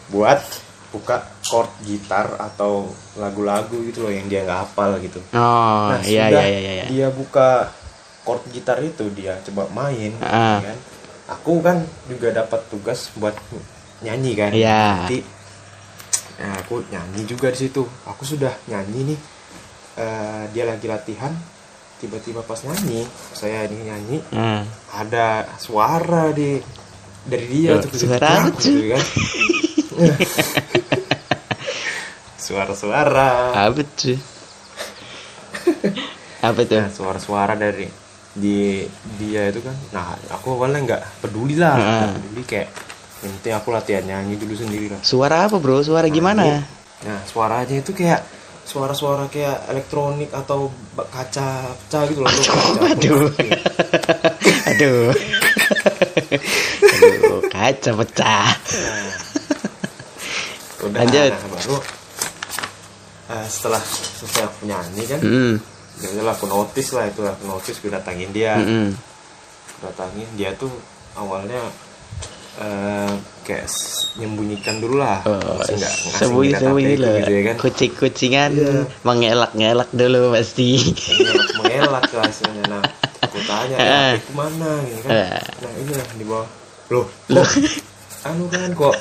[0.10, 0.42] buat
[0.90, 5.22] buka chord gitar atau lagu-lagu gitu loh yang dia nggak hafal gitu.
[5.32, 6.86] Oh, nah, iya iya iya iya.
[6.90, 7.70] dia buka
[8.26, 10.58] chord gitar itu dia coba main, Ah.
[10.62, 10.78] kan?
[11.30, 13.38] Aku kan juga dapat tugas buat
[14.02, 14.50] nyanyi kan.
[14.50, 15.06] Iya.
[15.06, 15.22] Nanti,
[16.38, 17.86] nah, aku nyanyi juga di situ.
[18.06, 19.20] Aku sudah nyanyi nih.
[19.94, 21.34] Eh, dia lagi latihan.
[22.00, 23.04] Tiba-tiba pas nyanyi,
[23.36, 24.64] saya ini nyanyi, Hmm.
[24.90, 26.58] ada suara di
[27.28, 29.04] dari dia tuh suara gitu kan
[32.40, 34.18] suara-suara Apa tuh?
[36.40, 36.80] Apa tuh?
[36.80, 37.86] nah, suara-suara dari
[38.30, 38.86] di
[39.18, 42.12] dia itu kan nah aku awalnya nggak peduli lah nggak Heeh.
[42.16, 42.68] peduli kayak
[43.20, 45.84] yang penting aku latihan nyanyi dulu sendiri lah Suara apa, Bro?
[45.84, 46.64] Suara gimana?
[47.00, 48.22] nah suaranya itu kayak
[48.64, 50.70] suara-suara kayak elektronik atau
[51.10, 52.30] kaca pecah gitu loh.
[52.30, 52.54] Kaca
[52.94, 53.34] Aduh.
[53.34, 53.62] pecah.
[54.70, 55.10] Aduh.
[56.94, 58.48] Aduh, kaca pecah.
[60.90, 61.32] Udah, Lanjut.
[61.32, 61.78] nah, baru
[63.30, 65.54] eh, setelah selesai aku nyanyi kan Hmm.
[65.98, 68.96] ya udahlah aku notice lah itu aku notice gue datangin dia Mm-mm.
[69.80, 70.72] datangin dia tuh
[71.14, 71.62] awalnya
[72.58, 73.12] eh,
[73.44, 73.70] kayak
[74.16, 75.62] nyembunyikan dulu lah Oh,
[76.12, 77.14] sembunyi sembunyi lah.
[77.18, 78.74] gitu ya kan Kucing-kucingan Iya.
[79.02, 80.76] mengelak ngelak dulu pasti.
[81.60, 82.84] Mengelak- hasilnya nah
[83.20, 84.14] aku tanya Eh.
[84.16, 85.42] HP ku mana gini kan Eh.
[85.62, 86.48] nah ini lah di bawah
[86.90, 87.48] loh kok
[88.26, 88.96] anu kan kok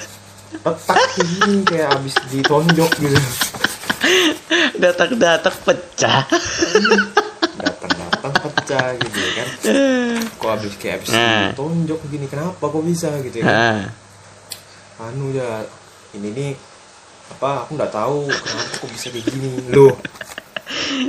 [0.52, 3.18] retak kayak gini kayak abis ditonjok gitu.
[4.78, 6.22] Datang-datang pecah.
[7.58, 9.48] datang-datang pecah gitu ya kan.
[10.38, 11.52] Kok abis kayak abis Nah.
[11.52, 13.54] ditonjok gini kenapa kok bisa gitu ya kan?
[13.54, 13.82] Ah,
[15.10, 15.66] anu ya
[16.16, 16.52] ini nih
[17.28, 19.48] apa aku nggak tahu kenapa kok bisa kayak gini.
[19.74, 19.94] Loh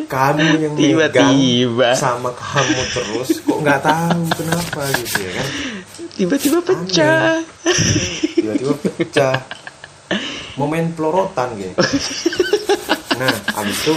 [0.06, 1.92] kamu yang Tiba-tiba.
[1.94, 5.48] sama kamu terus kok nggak tahu kenapa gitu ya kan
[6.12, 7.40] Tiba-tiba pecah.
[8.34, 9.36] tiba-tiba pecah
[10.58, 11.72] main pelorotan gitu
[13.16, 13.96] nah habis itu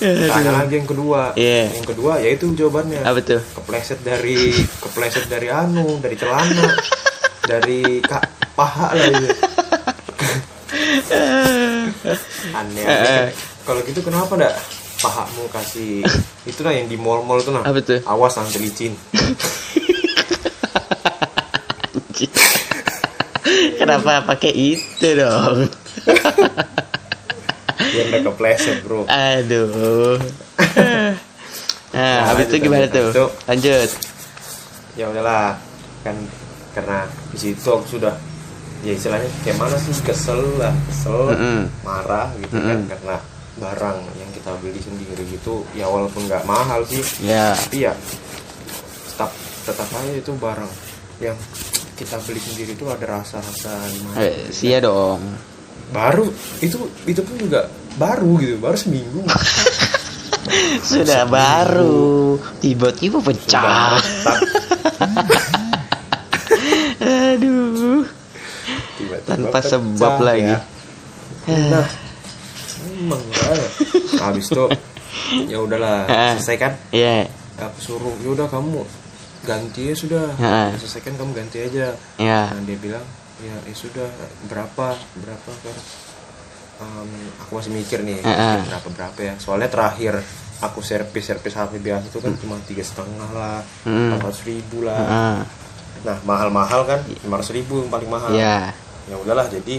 [0.00, 1.74] tanya lagi yang kedua Iya.
[1.74, 3.42] yang kedua yaitu jawabannya Apa tuh?
[3.52, 6.74] kepleset dari kepleset dari anu dari celana
[7.40, 8.22] dari kak
[8.54, 9.26] paha lah itu
[12.52, 13.26] aneh, aneh.
[13.62, 14.54] Kalau gitu kenapa ndak
[14.98, 16.02] pahamu kasih
[16.50, 18.00] itulah yang di mall-mall tuh nah Apa tuh?
[18.04, 18.92] awas nanti licin
[23.74, 25.66] Kenapa pakai itu dong?
[27.92, 30.16] biar nggak kepleset bro Aduh.
[31.92, 33.10] Nah, habis itu gimana tuh?
[33.12, 33.30] lanjut.
[33.44, 33.90] Lanjut.
[34.92, 35.56] ya udahlah
[36.00, 36.12] kan
[36.72, 38.12] karena di situ aku sudah
[38.80, 41.64] ya istilahnya kayak mana sih kesel lah kesel Mm-mm.
[41.80, 42.88] marah gitu kan Mm-mm.
[42.88, 43.16] karena
[43.62, 47.54] barang yang kita beli sendiri gitu ya walaupun nggak mahal sih Ya.
[47.54, 47.94] tapi ya
[49.06, 49.30] tetap
[49.62, 50.72] tetap aja itu barang
[51.18, 51.38] yang
[51.94, 53.70] kita beli sendiri itu ada rasa-rasa
[54.18, 55.22] Eh, sia dong.
[55.88, 56.26] baru
[56.58, 59.22] itu itu pun juga baru gitu baru seminggu
[60.82, 63.94] Sudah baru, tiba-tiba pecah.
[67.00, 68.02] Aduh.
[68.98, 70.50] tiba-tiba Tanpa pecah, sebab lagi.
[70.50, 70.58] ya.
[71.46, 72.01] nah emang ya.
[74.22, 74.64] habis itu
[75.46, 76.32] ya udahlah Ah.
[76.34, 77.26] selesai kan Iya.
[77.56, 78.82] aku suruh ya udah kamu
[79.42, 80.70] ganti ya sudah Ah.
[80.74, 82.48] selesaikan kamu ganti aja Ya.
[82.48, 83.04] nah dia bilang
[83.38, 84.06] ya ya sudah
[84.46, 84.86] berapa
[85.16, 85.76] berapa kan
[86.74, 88.62] Em, aku masih mikir nih Ah, ah.
[88.64, 90.18] berapa berapa ya soalnya terakhir
[90.58, 94.10] aku servis servis HP biasa itu kan cuma tiga setengah lah Hmm.
[94.10, 95.36] empat ratus ribu lah Heeh.
[96.02, 98.74] nah mahal mahal kan lima ratus ribu yang paling mahal Ya.
[99.06, 99.78] ya udahlah jadi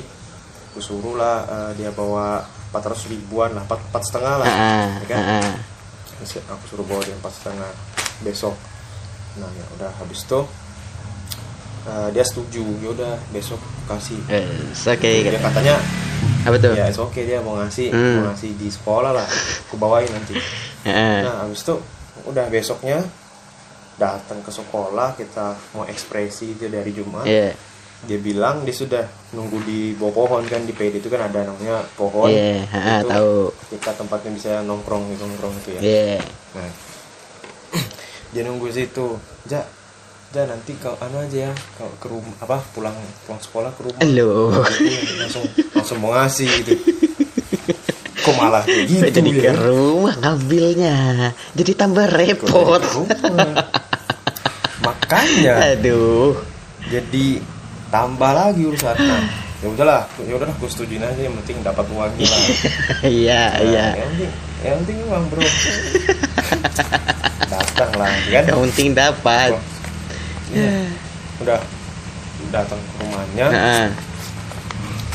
[0.71, 2.39] aku suruh lah eh, dia bawa
[2.73, 4.47] empat ratus ribuan lah empat empat setengah lah
[4.97, 5.21] ya kan.
[6.17, 7.69] Terus aku suruh bawa dia empat setengah
[8.19, 8.57] besok
[9.33, 10.39] nah ya udah habis itu
[11.83, 15.09] eh, dia setuju ya udah besok kasih Eh, oke.
[15.23, 15.75] dia katanya
[16.43, 16.73] Apa tuh?
[16.73, 18.13] ya oke dia mau ngasih Hmm.
[18.19, 19.27] mau ngasih di sekolah lah
[19.63, 20.33] aku bawain nanti
[20.83, 21.21] Heeh.
[21.21, 21.75] nah habis itu
[22.23, 23.01] udah besoknya
[23.93, 27.53] datang ke sekolah kita mau ekspresi itu dari Jumat Iya.
[28.03, 31.79] Dia bilang dia sudah nunggu di bawah pohon kan di PD itu kan ada namanya
[31.93, 33.35] pohon Iya, heeh, Itu tahu.
[33.71, 36.19] kita tempatnya bisa nongkrong nongkrong gitu ya Iya.
[36.53, 36.71] nah
[38.31, 39.63] dia nunggu situ ja
[40.29, 42.91] ja nanti kau anu aja ya kau ke rumah apa pulang
[43.23, 44.31] pulang sekolah ke rumah Halo.
[44.65, 46.73] Jadi langsung langsung mau ngasih gitu
[48.17, 50.95] kok malah kayak gitu Jadi ke ya rumah ngambilnya.
[51.53, 52.79] Jadi tambah repot.
[52.79, 53.29] jadi ke
[54.81, 56.33] makanya Aduh.
[56.85, 57.25] jadi
[57.93, 58.95] tambah lagi urusan
[59.61, 62.41] ya udahlah ya udahlah aku setujuin aja yang penting dapat uangnya lah
[63.21, 63.85] Iya, Nah, iya.
[63.93, 65.43] yang penting yang penting uang bro
[67.47, 69.49] datang lah kan Yang penting dapat.
[70.49, 70.69] Iya.
[71.39, 71.59] udah
[72.49, 73.45] datang ke rumahnya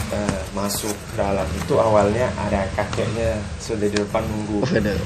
[0.08, 4.98] eh, masuk ke dalam itu awalnya ada kakeknya sudah di depan nunggu Waduh.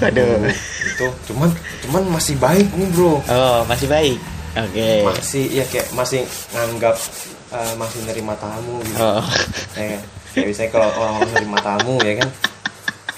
[0.00, 0.48] Waduh.
[0.88, 1.50] itu cuman
[1.84, 4.18] cuman masih baik nih bro Oh, masih baik.
[4.54, 4.88] Oke.
[5.04, 6.96] masih ya kayak masih nganggap
[7.50, 9.24] eh, masih nerima tamu gitu Oh.
[9.72, 12.28] kayak kayak biasanya kalau orang nerima tamu ya kan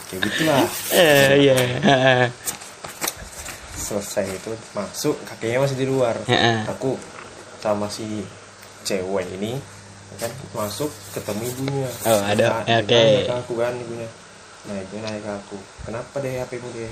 [0.06, 1.54] kayak gitulah Eh, iya.
[3.72, 6.62] Selesai itu masuk kakeknya masih di luar Heeh.
[6.64, 6.94] aku
[7.58, 8.22] sama si
[8.82, 9.58] cewek ini
[10.10, 12.62] ya kan masuk ketemu ibunya Oh, ada.
[12.62, 12.94] Nah, Oke.
[12.94, 14.08] nanya ke aku kan ibunya
[14.60, 16.86] nah ibunya nanya ke aku kenapa deh HP mu deh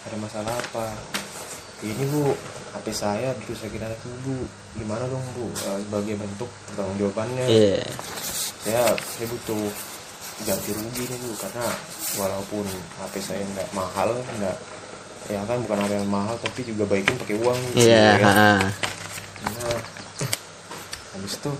[0.00, 0.86] ada masalah apa
[1.80, 2.32] ini bu
[2.70, 4.36] HP saya terus lagi anak ibu
[4.74, 7.82] gimana dong bu Eh, sebagai bentuk pertanggung jawabannya Iya.
[8.58, 9.62] saya saya butuh
[10.40, 11.66] ganti rugi nih bu karena
[12.16, 12.64] walaupun
[12.98, 14.56] HP saya nggak mahal nggak
[15.28, 18.28] ya kan bukan HP yang mahal tapi juga baikin pakai uang gitu Iya, ya.
[18.28, 18.58] Nah,
[21.12, 21.52] habis itu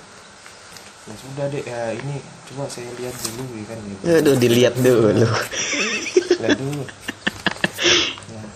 [1.04, 4.02] ya sudah deh ya ini coba saya lihat dulu ya kan gitu.
[4.06, 5.24] Aduh, dilihat dulu.
[6.38, 6.82] lihat dulu
[8.28, 8.46] nah,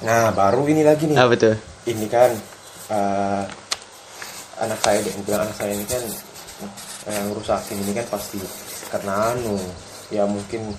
[0.00, 1.56] nah, baru ini lagi nih Apa tuh?
[1.90, 2.30] Ini kan
[2.88, 3.42] eh,
[4.58, 6.02] anak saya deh bilang anak saya ini kan
[7.08, 8.38] eh, yang rusakin ini kan pasti
[8.88, 9.56] karena anu
[10.10, 10.74] ya mungkin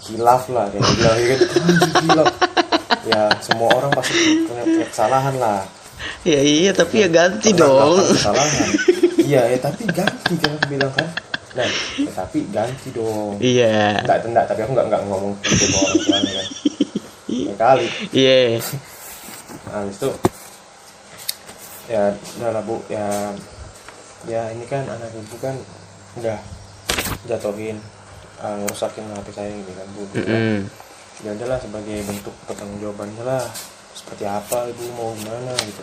[0.00, 1.40] hilaf lah kayak bilang ya kan.
[1.58, 2.28] "Anjing, hilaf.
[3.02, 5.60] Ya semua orang pasti punya, punya kesalahan lah.
[6.22, 7.98] Ya iya, tapi ya ganti Pernah dong.
[8.14, 8.68] kesalahan.
[9.18, 11.08] Iya ya tapi ganti aku bilang kan.
[11.52, 11.66] Nah
[11.98, 13.34] ya, tapi ganti dong.
[13.42, 14.06] Iya.
[14.06, 16.46] enggak enggak tapi aku enggak enggak ngomong gitu ke orang tuanya kan.
[17.28, 18.38] Ya kali Iya.
[19.68, 20.08] nah, habis itu
[21.88, 22.76] ya udah lah bu.
[22.92, 23.32] Ya
[24.26, 25.56] ya ini kan anak ibu kan
[26.20, 26.38] udah
[27.24, 27.80] jatuhin
[28.42, 30.02] uh, ngerusakin hati saya ini kan bu.
[30.12, 30.60] Bilang, Mm-mm.
[31.24, 33.44] ya udahlah sebagai bentuk pertanggung jawabannya lah.
[33.96, 35.82] Seperti apa ibu mau gimana gitu.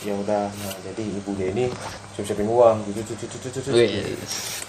[0.00, 1.68] Ya udah nah jadi ibu dia ini
[2.16, 4.64] siap-siapin uang gitu gitu gitu gitu gitu Wis.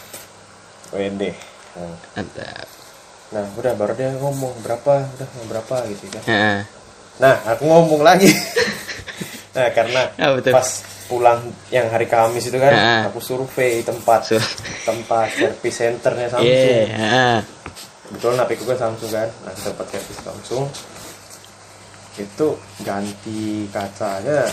[0.92, 1.32] Wede.
[1.72, 2.68] Nah, Mantap.
[3.32, 6.24] nah udah baru dia ngomong berapa udah mau berapa gitu kan.
[7.24, 8.28] Nah aku ngomong lagi
[9.52, 10.52] nah karena Ah, betul.
[10.52, 10.68] pas
[11.06, 13.02] pulang yang hari Kamis itu kan Ah.
[13.06, 17.38] aku survei tempat Sur- tempat service centernya Samsung heeh.
[18.08, 20.66] kebetulan HP ku kan Samsung kan nah tempat servis Samsung
[22.14, 22.48] itu
[22.82, 24.48] ganti kacanya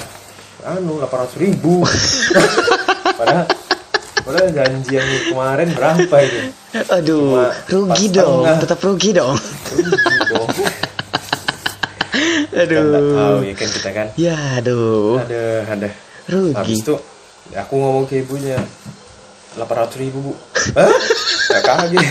[0.65, 1.83] anu 800 ribu
[3.19, 3.47] padahal
[4.21, 6.39] padahal janji yang kemarin berapa itu
[6.69, 9.33] Aduh, Cuma rugi dong, tetap rugi dong.
[9.73, 9.95] rugi
[10.29, 10.49] dong
[12.61, 13.41] kan nggak tahu Aduh.
[13.45, 15.19] ya kan kita kan Ya, aduh.
[15.19, 15.89] ada ada
[16.27, 16.53] Rugi.
[16.53, 16.95] habis itu
[17.51, 18.59] aku ngomong ke ibunya
[19.55, 19.65] 800
[19.99, 20.33] ribu bu
[20.75, 20.91] Hah?
[21.51, 22.09] Gak kaget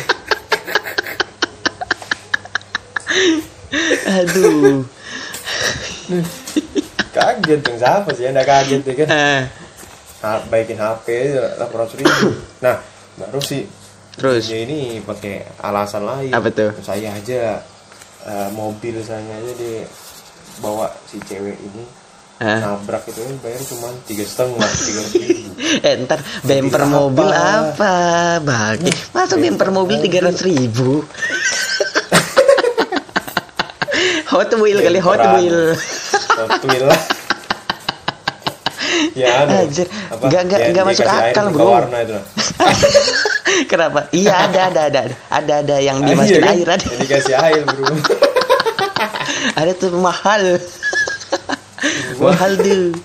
[4.08, 4.82] Aduh.
[7.10, 9.42] kaget dong siapa sih gak kaget ya kan Eh,
[10.18, 11.08] Ha- baikin HP
[11.54, 12.28] delapan ratus ribu
[12.58, 12.82] nah
[13.16, 13.70] baru sih
[14.14, 16.74] terus dia ini pakai alasan lain Apa tuh?
[16.82, 17.62] saya aja
[18.24, 19.86] eh, mobil saya aja di
[20.60, 21.84] bawa si cewek ini
[22.38, 22.62] Eh.
[22.62, 25.50] nabrak itu kan bayar cuma tiga setengah tiga ribu
[25.88, 26.90] Eh ntar bumper apa?
[26.92, 27.94] mobil apa
[28.40, 31.02] bagi Masa bumper mobil tiga ratus ribu
[34.28, 35.18] Hot Wheel kali Hot.
[35.34, 35.74] Wheel
[36.38, 37.02] Hot Wheel lah
[39.14, 39.88] ya anu Anjir,
[40.30, 41.70] Dia- nggak dia masuk akal, bro.
[41.72, 42.18] warna itu.
[43.66, 44.06] Kenapa?
[44.12, 46.54] Iya ada ada ada ada ada yang iya dimasukin kan?
[46.54, 47.86] air ada Yang dikasih air bro
[49.54, 50.58] ada tuh mahal.
[52.18, 52.98] Mahal tuh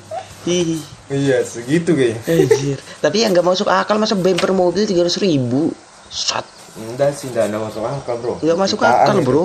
[1.13, 2.25] iya segitu kayaknya.
[2.25, 2.79] Anjir.
[2.99, 5.69] Tapi yang nggak masuk akal masa bumper mobil tiga ratus ribu.
[6.09, 8.35] Sat, enggak sih enggak ada masuk akal bro.
[8.41, 9.23] Nggak masuk akal itu.
[9.23, 9.45] bro.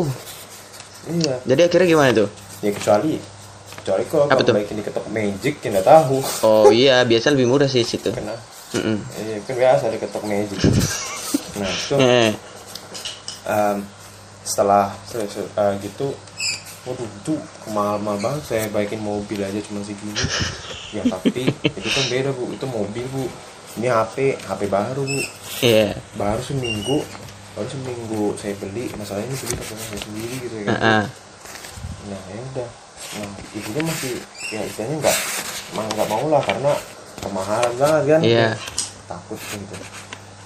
[1.08, 1.36] Iya.
[1.44, 2.30] Jadi akhirnya gimana tuh?
[2.58, 3.22] ya kecuali
[3.78, 4.54] kecuali kalau Apa tuh?
[4.56, 6.18] baikin di ketok magic ya nggak tahu.
[6.42, 8.10] Oh iya biasa lebih murah sih situ.
[8.10, 8.34] Karena
[8.74, 8.98] Mm-mm.
[9.20, 10.60] iya kan biasa di ketok magic.
[11.60, 12.32] Nah itu Eh,
[13.46, 13.78] em,
[14.42, 16.16] setelah se- se- eh, gitu
[16.88, 17.34] waduh itu
[17.70, 18.44] mahal-mahal banget.
[18.44, 20.16] Saya baikin mobil aja cuma segini.
[20.96, 22.48] Ya tapi itu kan beda bu.
[22.50, 23.28] Itu mobil bu.
[23.76, 25.20] Ini HP HP baru bu.
[25.60, 25.94] Iya.
[26.16, 27.04] Baru seminggu.
[27.54, 28.88] Baru seminggu saya beli.
[28.96, 31.04] Masalahnya beli pakai saya sendiri gitu ya kan Heeh.
[32.08, 32.70] nah ya udah.
[33.20, 34.14] Nah ibunya masih
[34.48, 35.18] ya istilahnya nggak
[35.76, 36.72] emang nggak mau lah karena
[37.20, 38.22] kemahalan banget kan?
[38.24, 38.48] Iya.
[39.06, 39.76] takut gitu.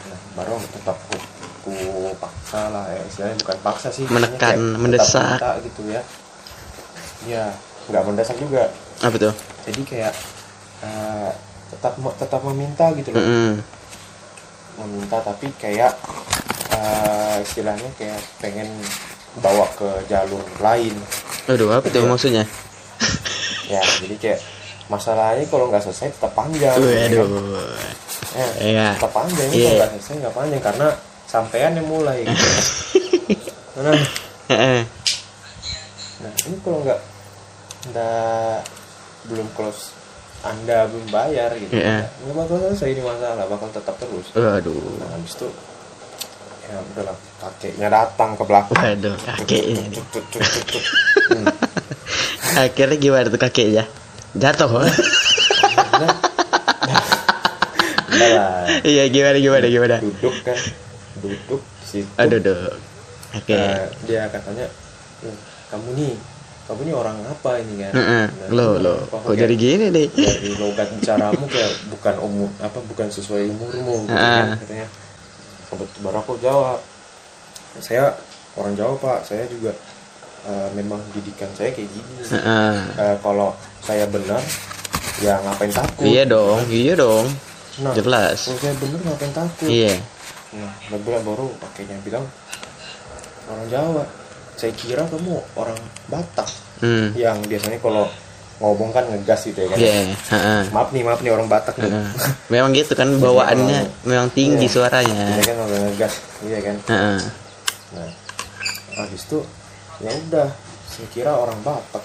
[0.09, 1.17] Nah baru tetap ku,
[1.61, 1.73] ku
[2.17, 3.01] paksa lah ya.
[3.05, 5.37] Istilahnya bukan paksa sih Menekan, mendesak.
[5.37, 6.01] minta gitu ya
[7.23, 7.53] ya
[7.87, 8.69] nggak mendesak juga
[8.99, 9.33] Apa tuh?
[9.63, 10.13] jadi kayak
[10.81, 11.29] eh,
[11.69, 13.53] tetap tetap meminta gitu loh Mm-mm.
[14.77, 15.93] meminta tapi kayak
[16.71, 18.67] eh, istilahnya kayak pengen
[19.37, 20.93] bawa ke jalur lain
[21.47, 22.09] Aduh apa tuh Iya.
[22.09, 22.43] maksudnya?
[23.65, 24.39] ya jadi kayak
[24.87, 27.09] masalahnya kalau nggak selesai tetap panjang ya kan?
[27.09, 27.71] Waduh
[28.31, 28.87] Ya, Iya.
[28.95, 29.55] tetap panjang Iya.
[29.61, 30.87] kalau nggak selesai nggak panjang karena
[31.25, 32.47] sampean yang mulai gitu.
[34.51, 34.83] ini
[36.61, 36.99] kalau nggak
[37.91, 38.57] nggak
[39.29, 39.93] belum close
[40.41, 41.73] anda belum bayar gitu.
[41.77, 42.09] Iya.
[42.09, 44.27] nggak bakal selesai ini masalah bakal tetap terus.
[44.33, 44.97] Waduh.
[44.97, 45.47] Nah habis itu
[46.65, 48.75] ya udahlah kakeknya datang ke belakang.
[48.77, 49.85] Waduh kakeknya.
[50.09, 50.25] Tut.
[51.29, 51.45] Hmm.
[52.57, 53.85] Akhirnya gimana tuh kakeknya?
[54.33, 54.69] Jatuh
[58.81, 59.95] Iya gimana gimana gimana?
[60.01, 60.57] Duduk kan
[61.21, 62.07] duduk situ.
[62.17, 62.73] Aduh duduk
[63.31, 63.55] Oke.
[63.55, 64.67] Nah, dia katanya
[65.23, 65.35] "Eh,
[65.71, 66.13] kamu nih
[66.71, 67.91] kamu nih orang apa ini kan.
[67.91, 68.95] Nah, Lo lo?
[69.05, 70.07] Kok jadi gini nih?
[70.07, 74.55] dari logat bicaramu kayak bukan umur apa bukan sesuai umurmu gitu Ah.
[74.55, 74.87] kan katanya.
[75.67, 76.79] Kebetulan baru aku jawab.
[77.77, 78.15] Saya
[78.53, 79.19] orang Jawa pak.
[79.23, 79.75] Saya juga
[80.41, 82.11] eh, memang didikan saya kayak gini.
[82.97, 84.39] Eh, kalau saya benar
[85.19, 86.01] ya ngapain takut?
[86.01, 87.27] Iya dong Iya dong.
[87.79, 88.47] Nah Jelas.
[88.47, 89.67] kalau saya benar ngapain takut?
[89.67, 89.95] Iya.
[90.55, 92.23] Nah baru baru pakainya bilang
[93.47, 94.03] orang Jawa
[94.61, 96.45] saya kira kamu orang Batak
[96.77, 97.13] Hmm.
[97.13, 98.05] yang biasanya kalau
[98.57, 99.77] ngomong kan ngegas gitu ya kan?
[99.77, 99.93] Iya
[100.29, 100.61] Heeh.
[100.69, 101.89] maaf nih maaf nih orang Batak nih.
[102.47, 104.73] Memang gitu kan bawaannya Memang tinggi Iya.
[104.77, 105.25] suaranya.
[105.31, 106.13] Iya kan orang ngegas.
[106.41, 106.75] Iya kan?
[106.89, 108.09] Nah
[108.97, 109.39] habis itu
[109.99, 110.49] ya udah
[110.85, 112.03] saya kira orang Batak.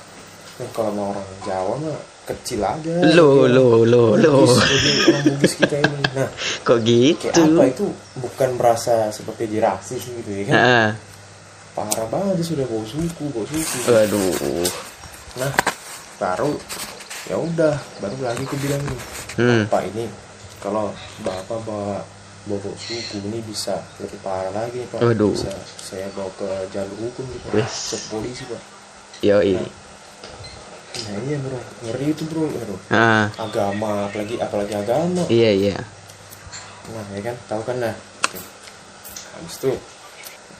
[0.57, 2.95] Nah, kalau mau orang Jawa mah kecil aja.
[3.13, 4.33] Lo lo lo lo.
[4.45, 6.01] Bugis, lebih orang Bugis kita ini.
[6.13, 6.29] Nah
[6.65, 7.27] Kok kayak gitu?
[7.55, 7.87] apa itu?
[8.17, 10.57] Bukan merasa seperti dirasis gitu ya kan.
[11.77, 13.77] Parah banget sudah bawa suku bawa suku.
[13.93, 14.65] Waduh
[15.37, 15.53] nah
[16.17, 16.57] baru
[17.29, 19.01] ya udah baru lagi aku bilang nih
[19.37, 19.69] Hmm.
[19.69, 20.09] Pak ini
[20.65, 22.01] kalau bapak bawa
[22.49, 25.05] bawa suku ini bisa lebih parah lagi pak.
[25.05, 25.37] Waduh.
[25.37, 27.93] bisa saya bawa ke jalur hukum gitu Wes.
[27.93, 28.63] ke polisi pak.
[29.21, 29.61] Yoi.
[29.61, 29.69] Nah.
[31.29, 31.61] Iya bro.
[31.85, 32.77] Ngeri itu bro bro.
[32.89, 33.29] Ah.
[33.37, 35.29] Agama apalagi apalagi agama.
[35.29, 35.77] Iya iya.
[36.89, 37.37] Nah ya kan?
[37.53, 37.93] Tahu kan lah
[39.37, 39.71] habis itu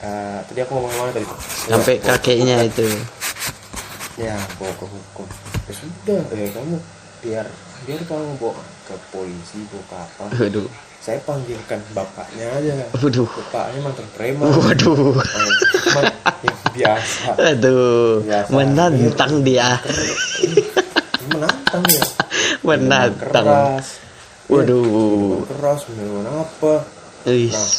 [0.03, 1.25] eh, tadi aku ngomong mana tadi
[1.67, 2.87] sampai Ya, kakeknya itu.
[4.17, 5.27] Ya bawa ke hukum.
[5.69, 6.75] Ya sudah eh kamu
[7.21, 7.45] biar
[7.85, 10.23] biar kamu bawa ke polisi bawa ke apa.
[10.41, 10.69] Waduh.
[10.97, 12.73] Saya panggilkan bapaknya aja.
[12.97, 13.29] Waduh.
[13.29, 14.49] Bapaknya mantan preman.
[14.49, 15.17] Waduh.
[15.97, 16.11] Eh,
[16.45, 17.29] yang biasa.
[17.33, 18.49] Aduh Biasa.
[18.53, 19.81] menantang dia.
[21.33, 22.05] Menantang ya
[22.67, 23.47] menantang.
[23.47, 23.87] Keras.
[24.47, 25.43] Waduh.
[25.47, 26.73] Keras minuman apa.
[27.27, 27.51] Wis.
[27.51, 27.69] Nah,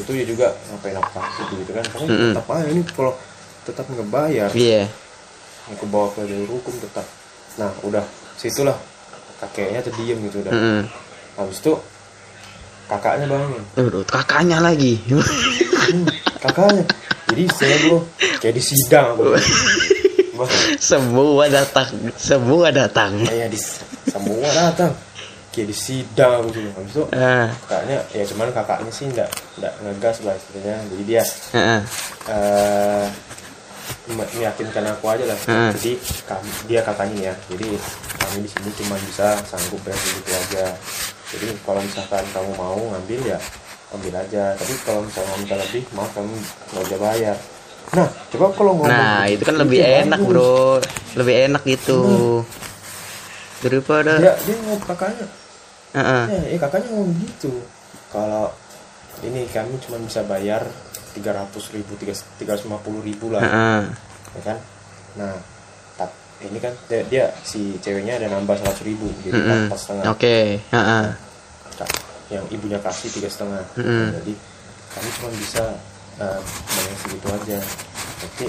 [0.00, 1.22] itu ya juga ngapain apa
[1.56, 1.84] gitu kan.
[1.84, 2.32] Kamu Mm-mm.
[2.32, 3.12] tetap aja ini kalau
[3.66, 4.86] tetap ngebayar iya.
[5.72, 7.06] aku bawa ke jalur hukum tetap.
[7.58, 8.04] Nah udah
[8.36, 8.76] situlah.
[9.36, 10.52] Kakeknya terdiam gitu udah.
[10.52, 10.82] Mm-mm.
[11.36, 11.76] habis itu
[12.88, 14.96] kakaknya bangun Waduh, kakaknya lagi.
[15.04, 16.08] Hmm,
[16.44, 16.84] kakaknya.
[17.28, 17.98] Jadi saya bro
[18.40, 19.16] kayak di sidang.
[20.76, 21.88] Semua datang
[22.20, 23.24] semua datang.
[23.24, 23.60] Kayak di
[24.04, 24.92] semua datang
[25.56, 26.68] kayak di sidang gitu.
[26.76, 27.48] Habis itu ah.
[27.64, 30.76] kakaknya ya cuman kakaknya sih enggak enggak ngegas lah istilahnya.
[30.92, 31.22] Jadi dia
[31.56, 31.80] ah,
[32.28, 33.06] eh
[34.12, 35.38] me- meyakinkan aku aja lah.
[35.48, 35.70] Hmm.
[35.80, 35.92] jadi
[36.28, 37.68] kami dia kakaknya ya jadi
[38.20, 40.64] kami di sini cuma bisa sanggup bayar segitu aja.
[41.32, 43.38] Jadi kalau misalkan kamu mau ngambil ya
[43.96, 44.54] ambil aja.
[44.60, 47.36] Tapi kalau misalnya kamu minta lebih maaf kamu nggak usah bayar.
[47.86, 50.30] Nah coba kalau ngomong nah begitu, itu kan lebih enak bagus.
[50.30, 50.58] bro.
[51.16, 52.00] Lebih enak gitu.
[53.62, 55.26] Daripada dia dia ngomong kakaknya
[55.96, 57.64] Ya, ya kakaknya ngomong gitu.
[58.12, 58.52] Kalau
[59.24, 60.60] ini kami cuma bisa bayar
[61.16, 62.12] tiga ratus ribu tiga
[62.52, 63.40] ratus lima puluh ribu lah.
[63.40, 63.82] Ah, ah.
[64.36, 64.58] ya kan?
[65.16, 65.32] Nah
[65.96, 66.12] tap,
[66.44, 70.04] ini kan dia, dia si ceweknya ada nambah seratus ribu jadi empat setengah.
[70.12, 71.16] Oke ah.
[71.80, 71.88] Kak,
[72.28, 73.64] yang ibunya kasih tiga setengah.
[73.80, 74.20] Mm-mm.
[74.20, 74.32] jadi
[74.92, 75.64] kami cuma bisa
[76.20, 77.58] uh, bayar segitu aja.
[78.20, 78.44] Tapi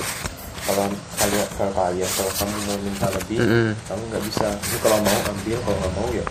[0.68, 3.72] kalau kalian kalau kalian kalau kamu mau minta lebih Mm-mm.
[3.88, 4.48] kamu nggak bisa.
[4.52, 6.28] Ini kalau mau ambil kalau nggak mau ya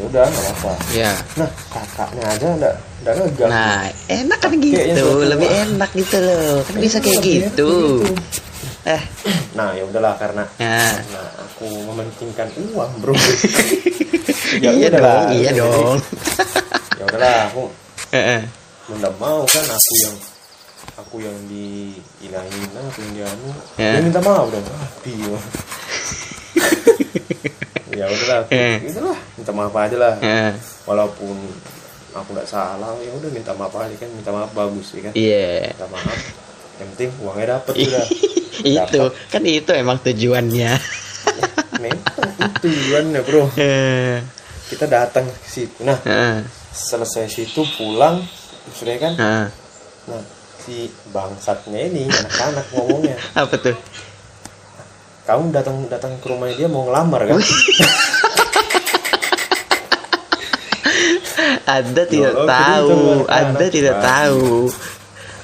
[0.00, 2.74] ya udah nggak apa ya nah kakaknya aja nggak
[3.04, 7.72] nggak ngegas nah enak kan gitu lebih enak gitu loh kan bisa kayak enak gitu
[8.88, 9.02] eh
[9.52, 13.12] nah ya udahlah karena ya Nah, aku mementingkan uang, bro.
[14.64, 15.28] iya udahlah.
[15.28, 16.00] dong iya dong
[17.00, 17.68] Ya udahlah, aku
[18.96, 20.16] nggak mau kan aku yang
[21.00, 23.48] aku yang diinahin, aku yang dianu.
[23.80, 23.90] Ya.
[23.96, 24.64] Dia minta maaf dong.
[24.64, 24.88] Ah.
[27.98, 28.76] ya udahlah, aku, Eh.
[28.86, 30.14] udahlah, minta maaf aja lah.
[30.20, 30.52] Eh,
[30.84, 31.36] Walaupun
[32.10, 35.12] aku nggak salah, ya udah minta maaf aja kan, minta maaf bagus ya kan.
[35.14, 36.18] iya Minta maaf.
[36.76, 38.06] Yang penting uangnya dapet udah.
[38.76, 40.72] itu kan itu emang tujuannya
[41.80, 42.04] Memang
[42.36, 43.44] itu tujuannya, bro.
[43.56, 44.20] Eh,
[44.68, 45.80] Kita datang ke situ.
[45.80, 48.22] Nah, eh, selesai situ pulang
[48.70, 49.46] sudah kan eh.
[50.06, 50.22] nah
[50.56, 53.74] si bangsatnya ini anak-anak ngomongnya apa tuh
[55.30, 57.38] kamu datang datang ke rumahnya dia mau ngelamar kan?
[61.70, 64.10] Anda tidak tahu anak tidak baru.
[64.10, 64.74] tahu.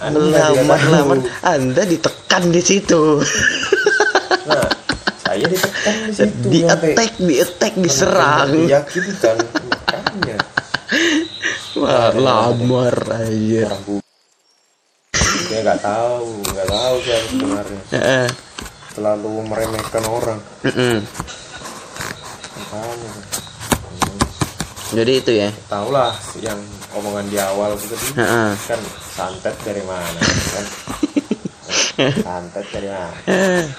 [0.03, 0.91] Anda tidak melamar tahu.
[0.91, 3.23] lamar anda ditekan di situ.
[4.51, 4.67] Nah
[5.23, 8.51] saya ditekan di situ di attack di attack diserang.
[8.67, 9.37] Diyakinkan
[9.71, 10.39] makanya.
[11.79, 13.71] Wah, lamar aja.
[15.47, 17.81] dia nggak tahu nggak tahu siapa sebenarnya.
[18.97, 20.41] Terlalu meremehkan orang.
[22.73, 23.11] Makanya.
[24.97, 25.51] Jadi itu ya?
[25.69, 26.57] Tahu lah yang
[26.97, 28.07] omongan di awal itu tadi.
[28.17, 28.51] Heeh.
[28.65, 28.81] kan
[29.13, 30.65] santet dari mana kan?
[32.27, 33.13] Santet dari mana?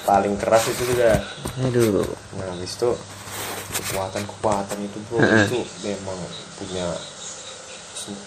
[0.04, 1.18] Paling keras itu juga
[1.58, 2.06] aduh.
[2.38, 2.90] Nah habis itu
[3.78, 5.46] kekuatan kekuatan itu bro Heeh.
[5.48, 6.20] itu memang
[6.60, 6.88] punya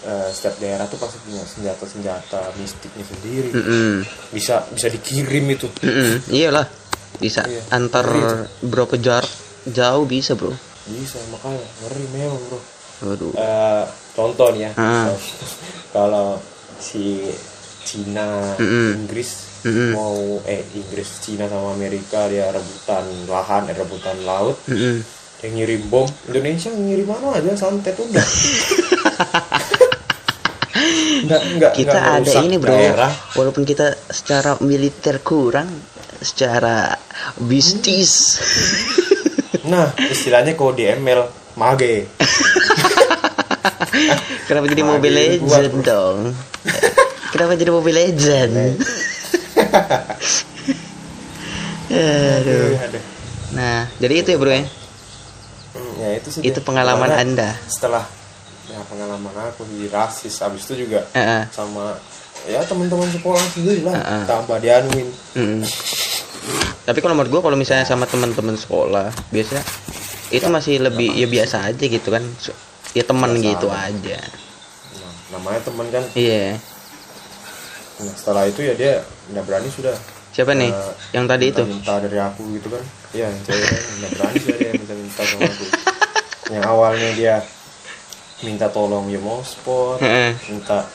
[0.07, 3.49] eh, setiap daerah tuh pasti punya senjata senjata mistiknya sendiri.
[3.55, 3.93] Mm-mm.
[4.33, 5.67] bisa bisa dikirim itu.
[5.85, 6.27] Mm-mm.
[6.33, 6.65] iyalah
[7.21, 7.61] bisa Iya.
[7.71, 9.29] antar Ngeri berapa jarak
[9.63, 10.51] jauh bisa bro
[10.83, 12.59] bisa makanya ngeri memang bro
[13.03, 15.13] waduh Eh, contoh nih ya Ah.
[15.95, 16.41] kalau
[16.75, 17.29] si
[17.81, 18.97] Cina Mm-mm.
[18.99, 19.93] Inggris Mm-mm.
[19.93, 25.05] mau eh Inggris Cina sama Amerika dia rebutan lahan eh, rebutan laut Mm-mm.
[25.41, 28.21] yang ngirim bom Indonesia ngirim mana aja santet udah
[31.21, 33.11] nggak nggak kita nggak ada ini bro daerah.
[33.31, 35.69] walaupun kita secara militer kurang
[36.21, 36.95] secara
[37.37, 38.37] bisnis
[39.61, 41.21] nah istilahnya kalau di ML
[41.53, 42.07] mage.
[44.47, 45.85] Kenapa jadi Mage mobile buat, legend bro.
[45.85, 46.17] dong?
[47.29, 48.51] Kenapa jadi mobile legend
[51.91, 52.71] aduh.
[52.87, 53.03] Aduh.
[53.51, 54.63] nah jadi itu ya bro ya?
[55.71, 57.49] Hmm, ya itu sih itu pengalaman Karena anda.
[57.67, 58.03] setelah
[58.67, 60.39] ya pengalaman aku di rasis.
[60.39, 61.51] Habis itu juga Heeh.
[61.51, 61.99] sama
[62.49, 63.95] ya teman-teman sekolah sendiri lah.
[63.97, 64.23] Heeh.
[64.25, 65.07] tambah dianuin.
[65.37, 65.61] Mm-mm.
[66.81, 69.61] tapi kalau menurut gua kalau misalnya sama teman-teman sekolah biasanya
[70.33, 72.23] itu masih lebih ya biasa aja gitu kan.
[72.91, 73.87] Ya teman gitu aja.
[73.87, 74.19] aja.
[74.99, 76.03] Nah, namanya teman kan.
[76.17, 76.57] Iya.
[78.01, 78.93] Nah setelah itu ya dia
[79.31, 79.95] nggak berani sudah.
[80.31, 80.71] Siapa nih?
[80.71, 81.63] Eh, yang tadi itu?
[81.67, 82.83] minta dari aku gitu kan.
[83.13, 83.81] Iya cewek kan.
[84.01, 85.65] Nggak berani sudah dia minta minta sama aku.
[86.51, 87.35] Yang awalnya dia
[88.41, 90.01] minta tolong ya mau sport
[90.49, 90.89] minta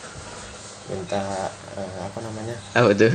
[0.87, 3.11] minta eh, apa namanya Apa tuh?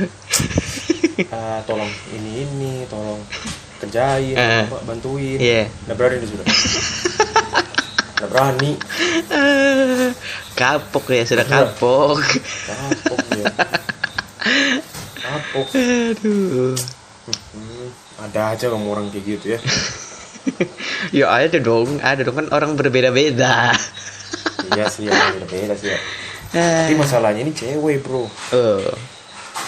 [1.28, 3.20] Ah, tolong ini ini tolong
[3.78, 4.64] kerjain Eh.
[4.64, 5.66] apa, bantuin Iya.
[5.84, 6.46] nggak berani dia sudah
[8.14, 8.70] nggak berani
[10.60, 12.20] kapok ya, sudah kapok.
[12.62, 13.44] kapok dia
[15.18, 16.76] kapok Aduh.
[17.52, 17.88] Hmm,
[18.20, 19.60] ada aja kamu orang kayak gitu ya
[21.14, 23.70] Ya ada dong, ada dong kan orang berbeda-beda.
[24.68, 25.98] iya sih ya beda beda sih ya
[26.52, 26.84] Ah.
[26.84, 28.84] tapi masalahnya ini cewek bro Oh.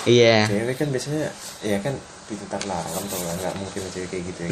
[0.05, 0.45] Iya.
[0.45, 4.49] cewek kan biasanya ya kan pintar lawan tuh nggak nggak mungkin cewek kayak gitu ya.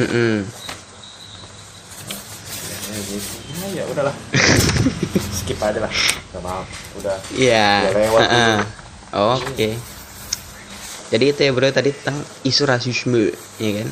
[2.82, 3.28] Ya, gitu.
[3.52, 4.14] Ya, ya udahlah
[5.40, 5.92] skip aja lah
[6.32, 6.66] nggak maaf
[6.96, 7.68] udah Iya.
[7.84, 8.58] Udah lewat Heeh.
[9.12, 9.68] Oke.
[11.12, 13.28] Jadi itu ya bro tadi tentang isu rasisme,
[13.58, 13.88] ya kan?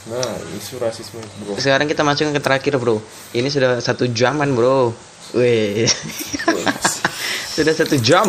[0.00, 3.02] nah isu rasisme bro Sekarang kita masuk ke terakhir bro.
[3.30, 4.94] Ini sudah satu jaman bro.
[5.30, 5.86] Wih.
[7.54, 8.26] sudah satu jam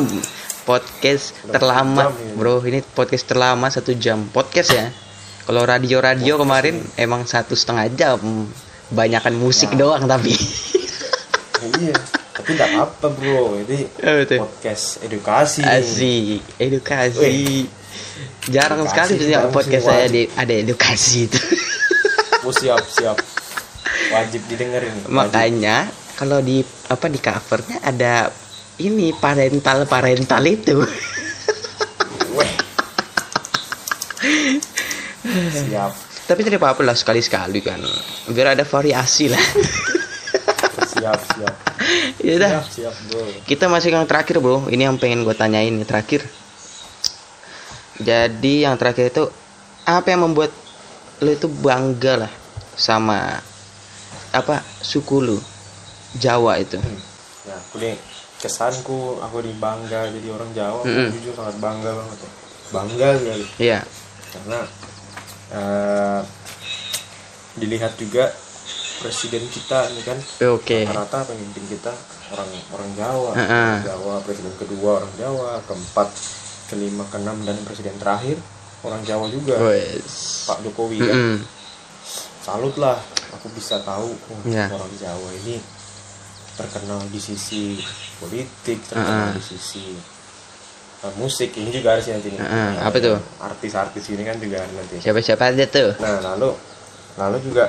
[0.63, 2.33] podcast Udah terlama jam ini.
[2.37, 2.61] bro.
[2.61, 4.87] Ini podcast terlama satu jam podcast ya.
[5.41, 8.19] Kalau radio-radio kemarin emang satu setengah jam.
[8.91, 10.35] Banyakan musik doang tapi.
[11.61, 11.95] Ya, iya
[12.31, 13.85] tapi nggak apa bro ini
[14.41, 17.69] podcast edukasi Asik, edukasi.
[18.49, 20.15] Jarang Edukasi sekali sih, podcast saya wajib.
[20.15, 21.37] di ada edukasi itu.
[22.41, 23.17] oh siap siap
[24.09, 25.13] wajib didengerin wajib.
[25.13, 25.77] Makanya
[26.21, 28.29] kalau di apa di covernya ada
[28.77, 30.77] ini parental parental itu.
[35.65, 35.91] Siap
[36.29, 37.81] Tapi tidak apa-apa lah sekali-sekali kan.
[38.29, 39.41] Biar ada variasi lah.
[40.93, 41.55] siap siap
[42.21, 42.61] ya udah.
[42.61, 44.69] siap siap bro Kita masih yang terakhir bro.
[44.69, 46.21] Ini yang pengen gue tanyain nih terakhir.
[47.97, 49.25] Jadi yang terakhir itu
[49.89, 50.53] apa yang membuat
[51.17, 52.33] lo itu bangga lah
[52.77, 53.41] sama
[54.29, 55.50] apa suku lu
[56.13, 56.75] Jawa itu.
[57.41, 57.95] nah aku nih
[58.37, 61.09] kesanku aku di bangga jadi orang Jawa aku Mm-mm.
[61.13, 62.31] jujur sangat bangga banget ya.
[62.69, 63.79] bangga sekali Iya.
[64.31, 64.59] karena
[65.51, 66.21] eh,
[67.53, 68.31] dilihat juga
[68.97, 70.85] presiden kita ini kan Oke.
[70.85, 71.91] rata-rata pemimpin kita
[72.29, 73.49] orang orang Jawa Heeh.
[73.49, 76.09] Orang Jawa presiden kedua orang Jawa keempat
[76.67, 78.37] kelima keenam dan presiden terakhir
[78.81, 80.45] orang Jawa juga Wes.
[80.45, 81.37] Pak Jokowi kan Mm-mm.
[82.39, 82.97] salut lah
[83.31, 84.69] aku bisa tahu oh, Iya.
[84.69, 85.57] orang Jawa ini
[86.53, 87.79] terkenal di sisi
[88.17, 89.39] politik terkenal Heeh.
[89.39, 89.85] di sisi
[91.01, 92.29] uh, musik ini juga harus nanti.
[92.31, 93.17] Heeh, Nah, apa tuh?
[93.39, 95.91] artis-artis ini kan juga nanti Siapa-siapa aja tuh.
[95.97, 96.51] nah lalu
[97.15, 97.67] lalu juga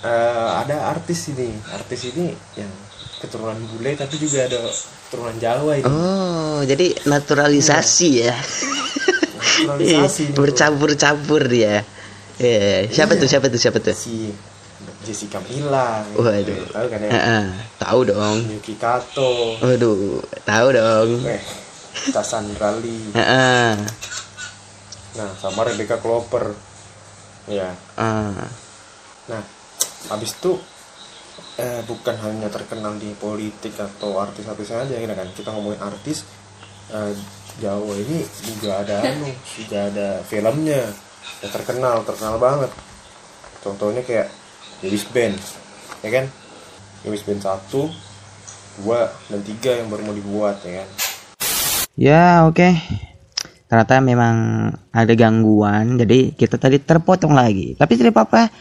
[0.00, 2.70] eh, ada artis ini artis ini yang
[3.18, 4.58] keturunan bule tapi juga ada
[5.06, 8.34] keturunan Jawa ini Oh, jadi naturalisasi ya.
[9.58, 10.42] naturalisasi ini, bro.
[10.44, 11.82] Bercampur-campur dia.
[12.38, 13.20] Eh, siapa Iya.
[13.22, 13.28] tuh?
[13.28, 13.58] Siapa tuh?
[13.58, 13.94] Siapa tuh?
[13.94, 14.30] si
[15.08, 16.20] Jessica Mila gitu.
[16.20, 16.68] Waduh.
[16.68, 17.44] tahu kan ya Heeh,
[17.76, 18.38] tahu dong.
[18.46, 21.10] Yuki Kato Waduh, tahu dong.
[21.24, 21.40] eh
[22.08, 23.72] Cassandra Lee Heeh.
[25.16, 26.52] nah sama Rebecca Clover
[27.48, 28.44] ya Ah.
[29.26, 29.42] nah
[30.06, 30.54] habis itu
[31.56, 36.22] eh, bukan hanya terkenal di politik atau artis-artis saja ya kan kita ngomongin artis
[36.88, 37.12] eh,
[37.58, 40.86] Jawa ini juga ada anu juga ada filmnya
[41.40, 42.70] yang terkenal terkenal banget
[43.58, 44.30] contohnya kayak
[44.84, 45.36] Yowis Band
[46.02, 46.26] ya kan
[47.06, 47.90] Yowis Band satu
[48.82, 50.88] dua dan tiga yang baru mau dibuat ya kan
[51.98, 52.78] Ya, oke.
[53.66, 54.36] Ternyata memang
[54.94, 57.74] ada gangguan, jadi kita tadi terpotong lagi.
[57.74, 58.54] Tapi tidak apa-apa,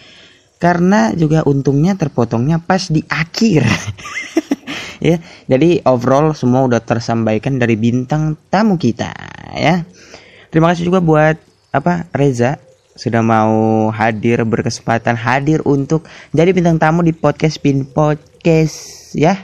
[0.57, 3.61] karena juga untungnya terpotongnya pas di akhir.
[5.14, 9.14] ya, jadi overall semua udah tersampaikan dari bintang tamu kita,
[9.53, 9.85] ya.
[10.49, 11.38] Terima kasih juga buat
[11.69, 12.57] apa Reza
[12.98, 19.38] sudah mau hadir berkesempatan hadir untuk jadi bintang tamu di podcast Pin Podcast ya.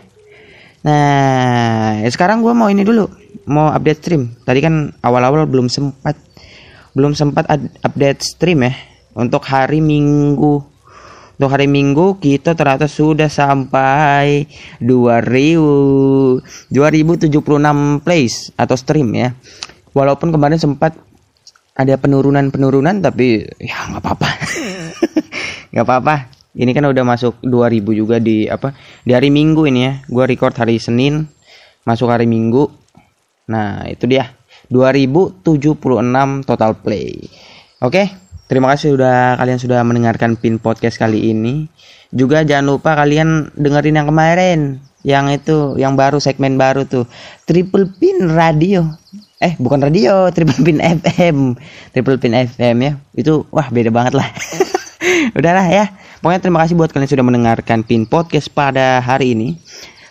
[0.83, 3.07] Nah, sekarang gue mau ini dulu,
[3.47, 4.35] mau update stream.
[4.43, 6.19] Tadi kan awal-awal belum sempat,
[6.91, 7.47] belum sempat
[7.85, 8.75] update stream ya.
[9.13, 10.65] Untuk hari Minggu,
[11.37, 14.49] untuk hari Minggu kita ternyata sudah sampai
[14.81, 19.31] 2000 2076 plays atau stream ya.
[19.93, 20.97] Walaupun kemarin sempat
[21.73, 24.29] ada penurunan-penurunan tapi ya nggak apa-apa.
[25.73, 26.15] nggak apa-apa.
[26.53, 28.77] Ini kan udah masuk 2000 juga di apa?
[29.01, 29.93] Di hari Minggu ini ya.
[30.05, 31.25] Gua record hari Senin,
[31.81, 32.69] masuk hari Minggu.
[33.49, 34.29] Nah, itu dia.
[34.69, 35.49] 2076
[36.45, 37.25] total play.
[37.83, 38.09] Oke,
[38.45, 41.67] terima kasih sudah kalian sudah mendengarkan Pin Podcast kali ini.
[42.13, 44.59] Juga jangan lupa kalian dengerin yang kemarin,
[45.01, 47.09] yang itu, yang baru segmen baru tuh,
[47.49, 48.87] Triple Pin Radio.
[49.43, 51.59] Eh bukan radio triple pin FM
[51.91, 52.91] triple pin FM ya.
[53.11, 54.31] Itu wah beda banget lah.
[55.37, 55.91] Udahlah ya.
[56.23, 59.59] Pokoknya terima kasih buat kalian sudah mendengarkan pin podcast pada hari ini.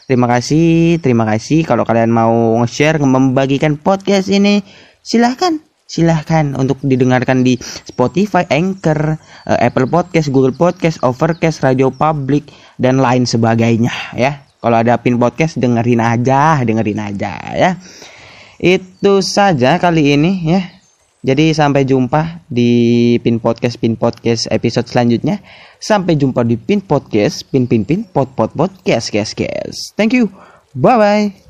[0.04, 1.64] Terima kasih terima kasih.
[1.64, 4.60] Kalau kalian mau nge-share membagikan podcast ini
[5.00, 5.56] silahkan.
[5.88, 12.48] Silahkan untuk didengarkan di Spotify, Anchor, uh, Apple Podcast, Google Podcast, Overcast, Radio Public
[12.80, 14.40] dan lain sebagainya ya.
[14.62, 17.70] Kalau ada pin podcast dengerin aja, dengerin aja ya.
[18.62, 20.62] Itu saja kali ini ya.
[21.22, 25.42] Jadi sampai jumpa di pin podcast pin podcast episode selanjutnya.
[25.82, 29.90] Sampai jumpa di pin podcast pin pin pin pot pot podcast guys guys.
[29.98, 30.30] Thank you.
[30.78, 31.41] Bye bye.